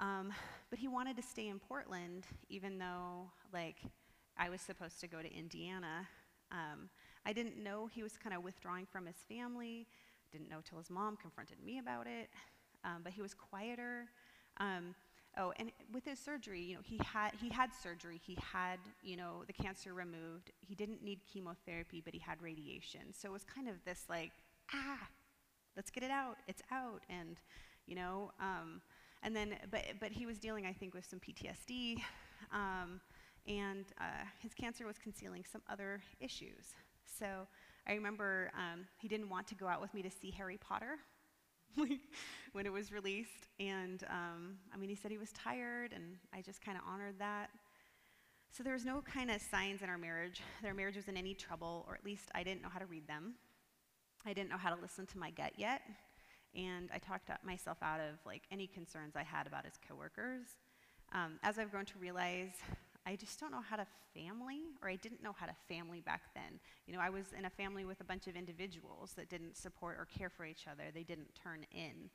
[0.00, 0.32] Um,
[0.70, 3.76] but he wanted to stay in Portland, even though, like,
[4.36, 6.08] I was supposed to go to Indiana.
[6.50, 6.88] Um,
[7.26, 9.86] I didn't know he was kind of withdrawing from his family.
[10.32, 12.28] Didn't know till his mom confronted me about it.
[12.84, 14.06] Um, but he was quieter.
[14.58, 14.94] Um,
[15.36, 18.20] Oh, and with his surgery, you know, he had he had surgery.
[18.24, 20.50] He had, you know, the cancer removed.
[20.60, 23.12] He didn't need chemotherapy, but he had radiation.
[23.12, 24.32] So it was kind of this like,
[24.74, 25.06] ah,
[25.76, 26.38] let's get it out.
[26.48, 27.36] It's out, and
[27.86, 28.80] you know, um,
[29.22, 32.00] and then, but but he was dealing, I think, with some PTSD,
[32.52, 33.00] um,
[33.46, 36.74] and uh, his cancer was concealing some other issues.
[37.18, 37.46] So
[37.86, 40.98] I remember um, he didn't want to go out with me to see Harry Potter
[42.52, 43.48] when it was released.
[43.58, 47.18] And um, I mean, he said he was tired, and I just kind of honored
[47.18, 47.50] that.
[48.50, 50.42] So there was no kind of signs in our marriage.
[50.62, 53.06] Their marriage was in any trouble, or at least I didn't know how to read
[53.06, 53.34] them.
[54.26, 55.82] I didn't know how to listen to my gut yet,
[56.54, 60.46] and I talked myself out of like any concerns I had about his coworkers.
[61.12, 62.52] Um, as I've grown to realize,
[63.06, 66.22] I just don't know how to family, or I didn't know how to family back
[66.34, 66.60] then.
[66.86, 69.96] You know, I was in a family with a bunch of individuals that didn't support
[69.98, 72.10] or care for each other, they didn't turn in.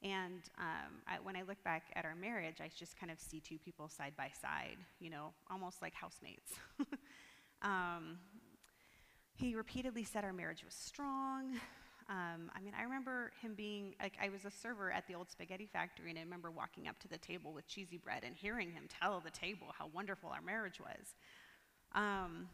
[0.00, 3.40] And um, I, when I look back at our marriage, I just kind of see
[3.40, 6.52] two people side by side, you know, almost like housemates.
[7.62, 8.18] um,
[9.34, 11.58] he repeatedly said our marriage was strong.
[12.08, 15.30] Um, I mean, I remember him being like, I was a server at the old
[15.30, 18.70] spaghetti factory, and I remember walking up to the table with cheesy bread and hearing
[18.70, 21.14] him tell the table how wonderful our marriage was.
[21.94, 22.48] Um,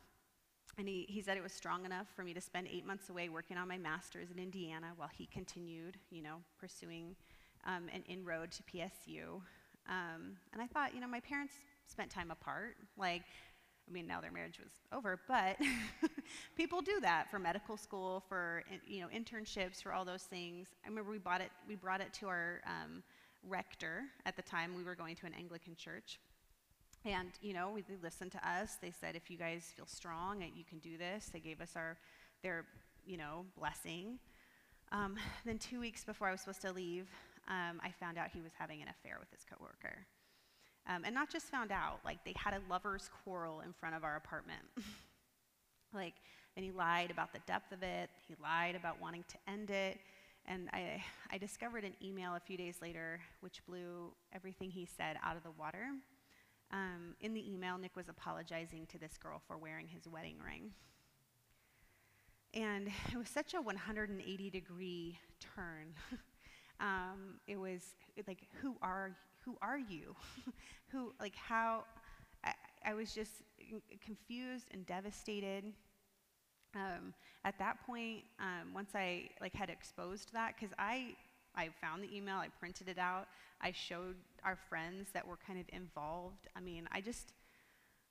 [0.76, 3.28] and he, he said it was strong enough for me to spend eight months away
[3.28, 7.14] working on my master's in Indiana while he continued, you know, pursuing
[7.64, 9.40] um, an inroad to PSU.
[9.88, 11.54] Um, and I thought, you know, my parents
[11.86, 12.76] spent time apart.
[12.98, 13.22] Like,
[13.88, 15.56] I mean, now their marriage was over, but
[16.56, 20.68] people do that for medical school, for you know internships, for all those things.
[20.84, 21.50] I remember we bought it.
[21.68, 23.02] We brought it to our um,
[23.46, 24.74] rector at the time.
[24.74, 26.18] We were going to an Anglican church,
[27.04, 28.76] and you know we, they listened to us.
[28.80, 31.98] They said, "If you guys feel strong, you can do this." They gave us our
[32.42, 32.64] their
[33.04, 34.18] you know blessing.
[34.92, 37.08] Um, then two weeks before I was supposed to leave,
[37.48, 40.06] um, I found out he was having an affair with his coworker.
[40.86, 44.04] Um, and not just found out, like they had a lover's quarrel in front of
[44.04, 44.62] our apartment.
[45.94, 46.14] like,
[46.56, 49.98] and he lied about the depth of it, he lied about wanting to end it.
[50.46, 51.02] And I,
[51.32, 55.42] I discovered an email a few days later which blew everything he said out of
[55.42, 55.88] the water.
[56.70, 60.72] Um, in the email, Nick was apologizing to this girl for wearing his wedding ring.
[62.52, 65.94] And it was such a 180 degree turn.
[66.80, 67.82] um, it was
[68.26, 70.14] like, who are who are you?
[70.88, 71.84] who, like, how?
[72.44, 72.52] I,
[72.84, 73.42] I was just
[74.04, 75.64] confused and devastated.
[76.74, 77.14] Um,
[77.44, 81.14] at that point, um, once I like had exposed that, because I
[81.56, 83.28] I found the email, I printed it out,
[83.60, 86.48] I showed our friends that were kind of involved.
[86.56, 87.32] I mean, I just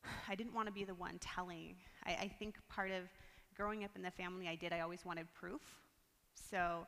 [0.29, 1.75] I didn't want to be the one telling.
[2.05, 3.03] I, I think part of
[3.55, 5.61] growing up in the family I did, I always wanted proof.
[6.33, 6.87] So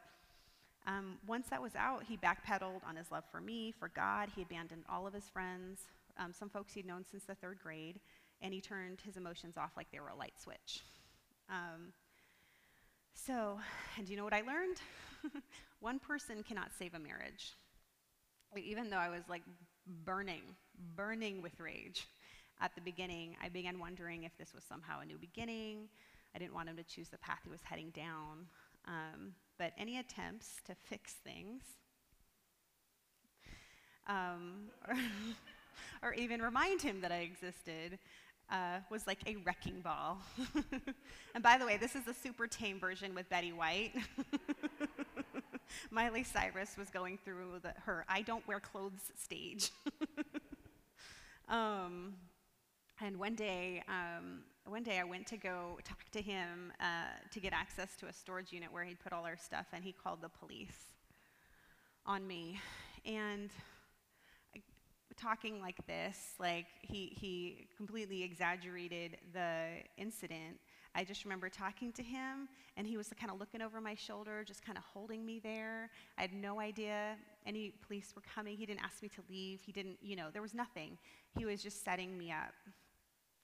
[0.87, 4.29] um, once that was out, he backpedaled on his love for me, for God.
[4.35, 5.81] He abandoned all of his friends,
[6.17, 7.99] um, some folks he'd known since the third grade,
[8.41, 10.83] and he turned his emotions off like they were a light switch.
[11.49, 11.93] Um,
[13.13, 13.59] so,
[13.97, 14.77] and do you know what I learned?
[15.79, 17.53] One person cannot save a marriage.
[18.55, 19.41] Even though I was like
[20.05, 20.41] burning,
[20.95, 22.07] burning with rage
[22.61, 25.89] at the beginning, I began wondering if this was somehow a new beginning.
[26.35, 28.47] I didn't want him to choose the path he was heading down.
[28.87, 31.61] Um, but any attempts to fix things
[34.07, 34.95] um, or,
[36.03, 37.97] or, even remind him that I existed
[38.51, 40.19] uh, was like a wrecking ball.
[41.33, 43.93] and by the way, this is a super tame version with Betty White.
[45.91, 49.71] Miley Cyrus was going through the, her I don't wear clothes stage.
[51.49, 52.13] um,
[53.01, 56.85] and one day, um, one day I went to go talk to him uh,
[57.31, 59.91] to get access to a storage unit where he'd put all our stuff, and he
[59.91, 60.93] called the police
[62.05, 62.59] on me.
[63.05, 63.51] And
[65.17, 69.67] talking like this, like he, he completely exaggerated the
[69.97, 70.59] incident.
[70.93, 72.47] I just remember talking to him,
[72.77, 75.89] and he was kind of looking over my shoulder, just kind of holding me there.
[76.17, 77.15] I had no idea
[77.45, 78.57] any police were coming.
[78.57, 79.61] He didn't ask me to leave.
[79.65, 80.97] He didn't, you know, there was nothing.
[81.37, 82.53] He was just setting me up.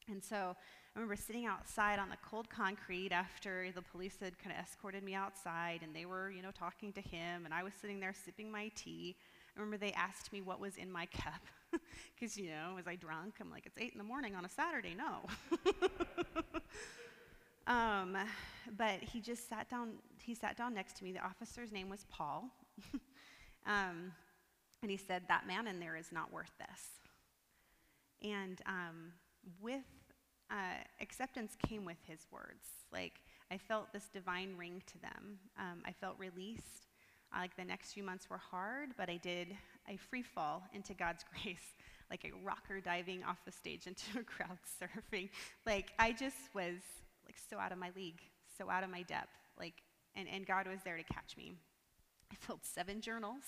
[0.10, 0.56] And so
[0.94, 5.04] I remember sitting outside on the cold concrete after the police had kind of escorted
[5.04, 8.14] me outside and they were, you know, talking to him and I was sitting there
[8.14, 9.16] sipping my tea.
[9.56, 11.42] I remember they asked me what was in my cup.
[12.14, 13.36] Because, you know, was I drunk?
[13.40, 14.94] I'm like, it's 8 in the morning on a Saturday.
[14.96, 15.26] No.
[17.74, 18.18] um,
[18.78, 21.14] but he just sat down, he sat down next to me.
[21.14, 22.50] The officer's name was Paul.
[23.66, 24.12] um,
[24.82, 26.82] and he said, That man in there is not worth this.
[28.22, 29.14] And um,
[29.62, 29.86] with
[30.52, 32.68] uh, acceptance came with his words.
[32.92, 35.40] Like, I felt this divine ring to them.
[35.58, 36.88] Um, I felt released.
[37.34, 39.56] Uh, like, the next few months were hard, but I did
[39.88, 41.76] a free fall into God's grace,
[42.10, 45.30] like a rocker diving off the stage into a crowd surfing.
[45.66, 46.82] Like, I just was,
[47.26, 48.22] like, so out of my league,
[48.58, 49.30] so out of my depth.
[49.58, 49.76] Like,
[50.16, 51.54] and, and God was there to catch me.
[52.32, 53.44] I filled seven journals,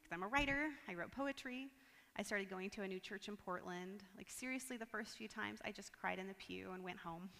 [0.00, 0.68] because I'm a writer.
[0.88, 1.68] I wrote poetry.
[2.20, 4.02] I started going to a new church in Portland.
[4.14, 7.30] Like, seriously, the first few times I just cried in the pew and went home.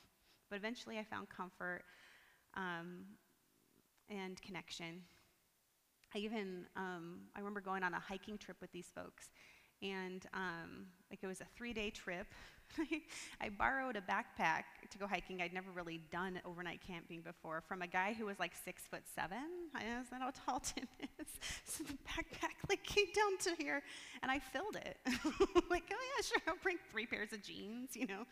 [0.48, 1.82] But eventually I found comfort
[2.55, 3.05] um,
[4.09, 5.02] and connection.
[6.15, 9.28] I even, um, I remember going on a hiking trip with these folks,
[9.82, 12.28] and um, like it was a three day trip.
[13.40, 15.42] I borrowed a backpack to go hiking.
[15.42, 19.02] I'd never really done overnight camping before from a guy who was like six foot
[19.14, 19.44] seven.
[19.74, 21.26] I know, is that how tall Tim is?
[21.64, 23.82] So the backpack like came down to here,
[24.22, 24.98] and I filled it.
[25.70, 28.26] like, oh yeah, sure, I'll bring three pairs of jeans, you know.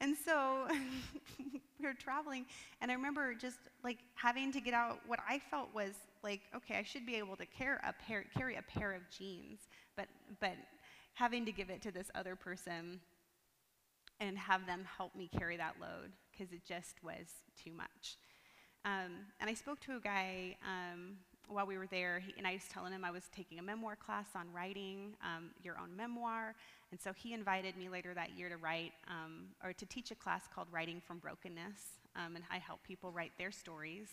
[0.00, 0.68] And so
[1.38, 2.46] we were traveling,
[2.80, 6.76] and I remember just like having to get out what I felt was like, okay,
[6.76, 9.60] I should be able to carry a pair, carry a pair of jeans,
[9.96, 10.06] but
[10.40, 10.54] but
[11.14, 13.00] having to give it to this other person
[14.20, 17.26] and have them help me carry that load because it just was
[17.62, 18.18] too much.
[18.84, 21.16] Um, and I spoke to a guy um,
[21.48, 23.96] while we were there, he, and I was telling him I was taking a memoir
[23.96, 26.54] class on writing um, your own memoir.
[26.90, 30.14] And so he invited me later that year to write um, or to teach a
[30.14, 31.98] class called Writing from Brokenness.
[32.14, 34.08] Um, and I help people write their stories.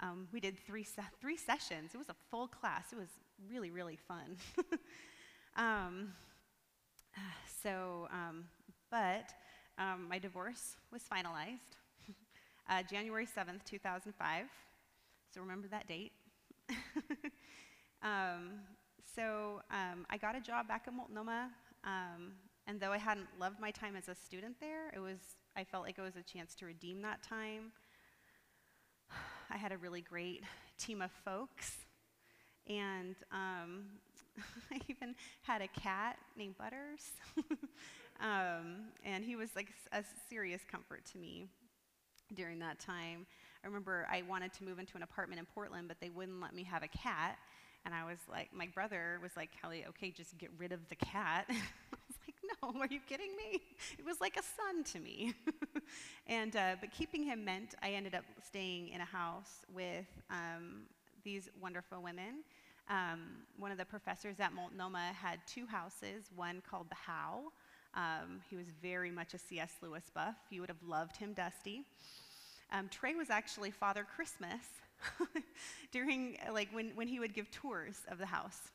[0.00, 1.90] Um, we did three, se- three sessions.
[1.94, 2.92] It was a full class.
[2.92, 3.08] It was
[3.50, 4.36] really, really fun.
[5.56, 6.12] Um,
[7.62, 8.44] so, um,
[8.90, 9.30] but
[10.08, 11.76] my divorce was finalized
[12.68, 14.46] uh, January 7th, 2005.
[15.34, 16.12] So remember that date.
[18.02, 18.60] um,
[19.14, 21.50] so um, I got a job back at Multnomah,
[21.84, 22.32] um,
[22.66, 25.18] and though I hadn't loved my time as a student there, it was
[25.56, 27.72] I felt like it was a chance to redeem that time.
[29.50, 30.44] I had a really great
[30.78, 31.78] team of folks,
[32.68, 33.86] and um,
[34.72, 37.12] I even had a cat named Butters,
[38.20, 41.46] um, and he was like a serious comfort to me
[42.34, 43.26] during that time.
[43.62, 46.54] I remember I wanted to move into an apartment in Portland, but they wouldn't let
[46.54, 47.38] me have a cat.
[47.84, 50.96] And I was like, my brother was like, Kelly, okay, just get rid of the
[50.96, 51.46] cat.
[51.48, 53.60] I was like, no, are you kidding me?
[53.98, 55.34] It was like a son to me.
[56.26, 60.82] and, uh, but keeping him meant I ended up staying in a house with um,
[61.24, 62.44] these wonderful women.
[62.88, 63.20] Um,
[63.58, 67.52] one of the professors at Multnomah had two houses, one called The How.
[67.94, 69.74] Um, he was very much a C.S.
[69.82, 70.36] Lewis buff.
[70.50, 71.84] You would have loved him, Dusty.
[72.72, 74.62] Um, Trey was actually Father Christmas
[75.92, 78.70] during, like, when, when he would give tours of the house.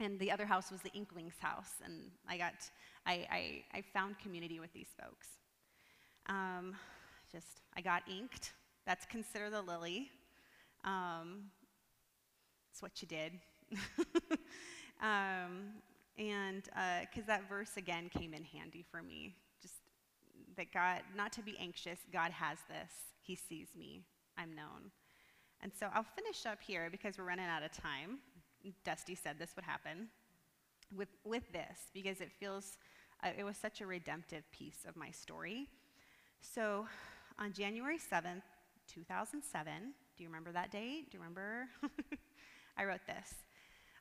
[0.00, 1.74] And the other house was the Inklings house.
[1.84, 2.54] And I got,
[3.06, 5.28] I, I, I found community with these folks.
[6.26, 6.74] Um,
[7.30, 8.52] just, I got inked.
[8.86, 10.10] That's consider the lily.
[10.84, 11.44] Um,
[12.72, 13.32] it's what you did.
[15.00, 15.74] um,
[16.18, 19.74] and because uh, that verse again came in handy for me Just
[20.56, 22.92] that God, not to be anxious, God has this.
[23.20, 24.02] He sees me.
[24.36, 24.90] I'm known.
[25.62, 28.18] And so I'll finish up here because we're running out of time.
[28.84, 30.08] Dusty said this would happen
[30.96, 32.78] with, with this because it feels,
[33.22, 35.68] uh, it was such a redemptive piece of my story.
[36.40, 36.86] So
[37.38, 38.42] on January 7th,
[38.92, 39.72] 2007,
[40.16, 41.10] do you remember that date?
[41.10, 41.68] Do you remember?
[42.76, 43.34] I wrote this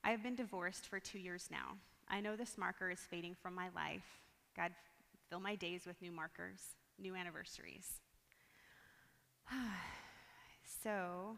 [0.03, 1.77] I have been divorced for two years now.
[2.09, 4.19] I know this marker is fading from my life.
[4.55, 4.71] God
[5.31, 6.59] Fill my days with new markers,
[6.99, 8.01] new anniversaries.
[10.83, 11.37] so,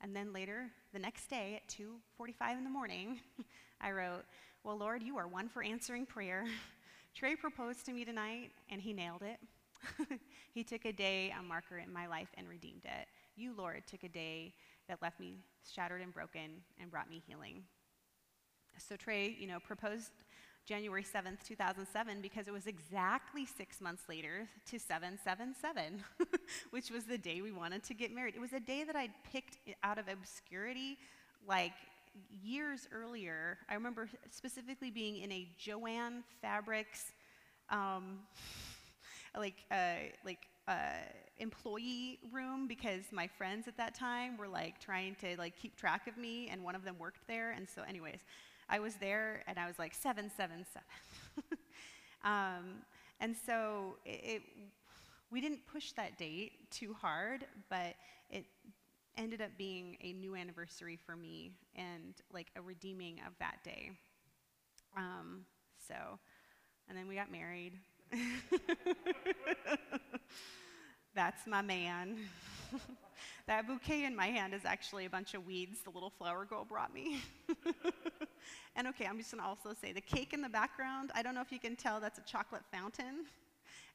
[0.00, 3.20] and then later, the next day at 2:45 in the morning,
[3.80, 4.24] I wrote,
[4.64, 6.46] "Well, Lord, you are one for answering prayer.
[7.14, 9.40] Trey proposed to me tonight, and he nailed it.
[10.54, 13.08] he took a day, a marker in my life, and redeemed it.
[13.36, 14.54] You, Lord, took a day
[14.88, 15.38] that left me
[15.70, 17.64] shattered and broken and brought me healing."
[18.78, 20.12] So Trey, you know, proposed
[20.66, 26.04] January 7th, 2007, because it was exactly six months later to 777,
[26.70, 28.34] which was the day we wanted to get married.
[28.36, 30.98] It was a day that I'd picked out of obscurity
[31.46, 31.72] like
[32.42, 33.58] years earlier.
[33.68, 37.12] I remember specifically being in a Jo-Ann Fabrics,
[37.68, 38.20] um,
[39.36, 40.92] like, uh, like, uh,
[41.38, 46.06] employee room because my friends at that time were like trying to like keep track
[46.06, 48.20] of me and one of them worked there and so anyways
[48.70, 50.82] I was there and I was like, 777.
[52.24, 52.82] um,
[53.20, 54.42] and so it, it,
[55.30, 57.96] we didn't push that date too hard, but
[58.30, 58.44] it
[59.18, 63.90] ended up being a new anniversary for me and like a redeeming of that day.
[64.96, 65.44] Um,
[65.88, 65.94] so,
[66.88, 67.72] and then we got married.
[71.14, 72.16] That's my man.
[73.46, 76.64] that bouquet in my hand is actually a bunch of weeds the little flower girl
[76.64, 77.20] brought me.
[78.76, 81.40] and okay, I'm just gonna also say the cake in the background, I don't know
[81.40, 83.24] if you can tell that's a chocolate fountain.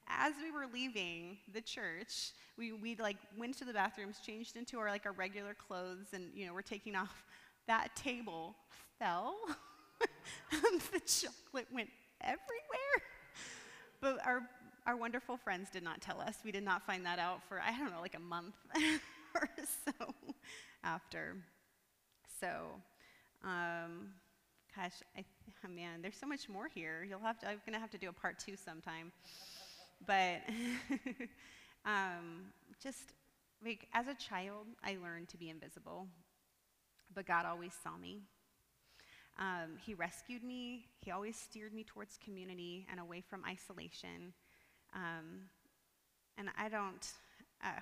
[0.07, 4.77] As we were leaving the church, we, we like went to the bathrooms, changed into
[4.77, 7.23] our like our regular clothes, and you know, we're taking off.
[7.67, 8.55] That table
[8.99, 9.35] fell.
[10.51, 11.89] the chocolate went
[12.21, 13.01] everywhere.
[14.01, 14.41] But our
[14.85, 16.37] our wonderful friends did not tell us.
[16.43, 18.55] We did not find that out for, I don't know, like a month
[19.35, 20.13] or so
[20.83, 21.35] after.
[22.39, 22.47] So,
[23.43, 24.09] um,
[24.75, 25.23] gosh, I,
[25.65, 27.05] oh man, there's so much more here.
[27.07, 29.11] You'll have to, I'm going to have to do a part two sometime.
[30.05, 30.41] But
[31.85, 32.51] um,
[32.81, 33.13] just
[33.63, 36.07] like as a child, I learned to be invisible,
[37.13, 38.21] but God always saw me.
[39.37, 40.85] Um, he rescued me.
[41.01, 44.33] He always steered me towards community and away from isolation.
[44.95, 45.49] Um,
[46.37, 47.07] and I don't,
[47.63, 47.79] uh,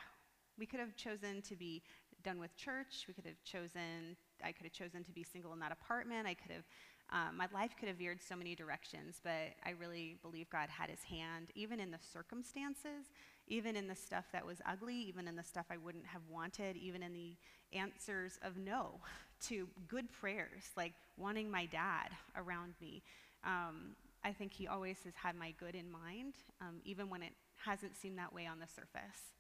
[0.60, 1.84] we could have chosen to be
[2.24, 3.06] done with church.
[3.08, 6.28] We could have chosen, I could have chosen to be single in that apartment.
[6.28, 6.66] I could have
[7.12, 10.90] Um, my life could have veered so many directions, but I really believe God had
[10.90, 13.12] his hand, even in the circumstances,
[13.48, 16.78] even in the stuff that was ugly, even in the stuff I wouldn't have wanted,
[16.78, 17.36] even in the
[17.74, 19.02] answers of no
[19.48, 23.04] to good prayers, like wanting my dad around me.
[23.44, 27.34] Um, I think he always has had my good in mind, um, even when it
[27.58, 29.34] hasn't seemed that way on the surface.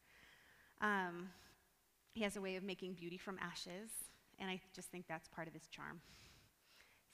[0.82, 1.30] Um,
[2.14, 3.90] he has a way of making beauty from ashes,
[4.40, 6.02] and I just think that's part of his charm.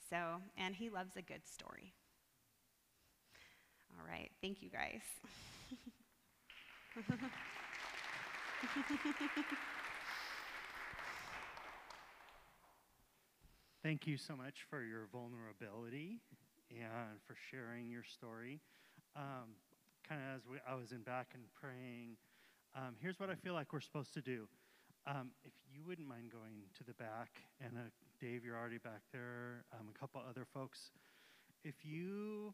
[0.08, 1.94] So, and he loves a good story.
[3.98, 5.02] All right, thank you guys.
[13.82, 16.20] Thank you so much for your vulnerability
[16.70, 18.60] and for sharing your story.
[19.16, 19.58] Um,
[20.08, 22.16] kind of as we, I was in back and praying,
[22.76, 24.46] um, here's what I feel like we're supposed to do.
[25.06, 27.30] Um, if you wouldn't mind going to the back,
[27.60, 27.90] and uh,
[28.20, 30.90] Dave, you're already back there, um, a couple other folks.
[31.64, 32.52] If you,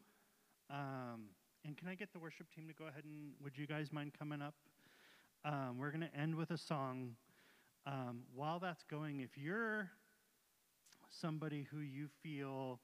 [0.69, 1.29] um,
[1.65, 4.13] and can I get the worship team to go ahead and would you guys mind
[4.17, 4.55] coming up?
[5.45, 7.15] Um, we're going to end with a song.
[8.35, 9.89] While that's going, if you're
[11.09, 12.79] somebody who you feel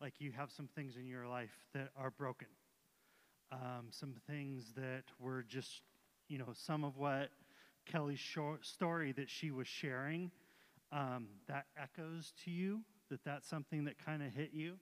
[0.00, 2.48] like you have some things in your life that are broken,
[3.52, 5.82] um, some things that were just,
[6.28, 7.30] you know, some of what
[7.86, 10.30] Kelly's short story that she was sharing,
[10.92, 12.80] um, that echoes to you,
[13.10, 14.74] that that's something that kind of hit you,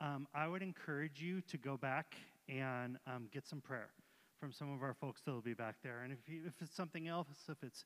[0.00, 2.14] um, I would encourage you to go back
[2.48, 3.90] and um, get some prayer
[4.38, 6.02] from some of our folks that will be back there.
[6.02, 7.84] And if, you, if it's something else, if it's,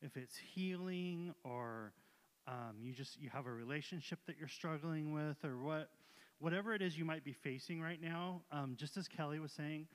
[0.00, 1.92] if it's healing or
[2.46, 5.90] um, you just you have a relationship that you're struggling with or what,
[6.40, 9.86] whatever it is you might be facing right now, um, just as Kelly was saying,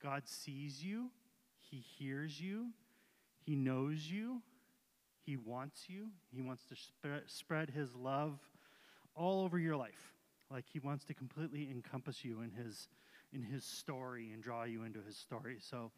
[0.00, 1.10] God sees you,
[1.70, 2.68] He hears you,
[3.44, 4.40] he knows you.
[5.20, 6.08] He wants you.
[6.34, 8.38] He wants to sp- spread His love
[9.14, 10.12] all over your life.
[10.50, 12.88] Like He wants to completely encompass you in His,
[13.32, 15.58] in his story and draw you into His story.
[15.60, 15.90] So,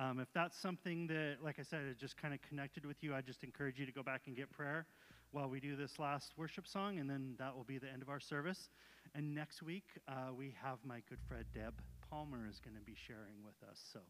[0.00, 3.14] um, if that's something that, like I said, it just kind of connected with you,
[3.14, 4.86] I just encourage you to go back and get prayer
[5.32, 8.08] while we do this last worship song, and then that will be the end of
[8.08, 8.70] our service.
[9.14, 11.74] And next week, uh, we have my good friend Deb
[12.10, 13.80] Palmer is going to be sharing with us.
[13.92, 14.00] So.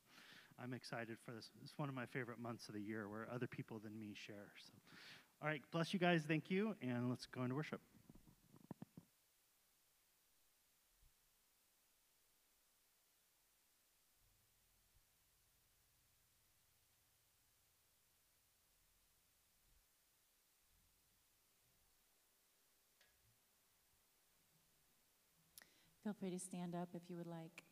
[0.60, 1.50] I'm excited for this.
[1.62, 4.50] It's one of my favorite months of the year where other people than me share.
[4.66, 4.72] So,
[5.40, 6.24] all right, bless you guys.
[6.26, 7.80] Thank you, and let's go into worship.
[26.08, 27.64] Feel free to stand up if you would like.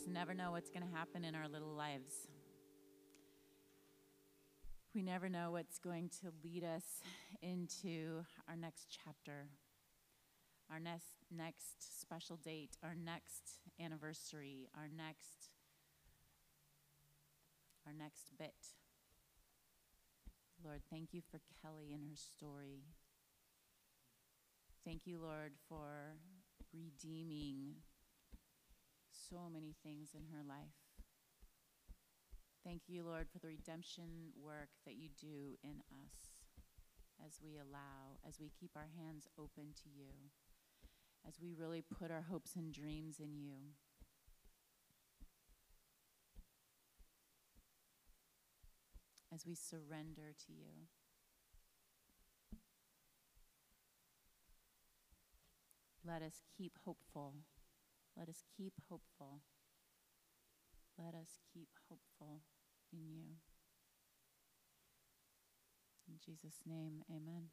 [0.00, 2.28] Just never know what's going to happen in our little lives.
[4.94, 6.84] We never know what's going to lead us
[7.42, 9.48] into our next chapter,
[10.70, 15.50] our next, next special date, our next anniversary, our next
[17.86, 18.54] our next bit.
[20.64, 22.84] Lord, thank you for Kelly and her story.
[24.82, 26.16] Thank you, Lord, for
[26.72, 27.74] redeeming
[29.30, 30.74] so many things in her life.
[32.66, 36.42] Thank you, Lord, for the redemption work that you do in us
[37.24, 40.30] as we allow, as we keep our hands open to you,
[41.26, 43.74] as we really put our hopes and dreams in you.
[49.32, 50.88] As we surrender to you.
[56.04, 57.34] Let us keep hopeful.
[58.20, 59.40] Let us keep hopeful.
[60.98, 62.42] Let us keep hopeful
[62.92, 63.40] in you.
[66.06, 67.48] In Jesus' name, amen.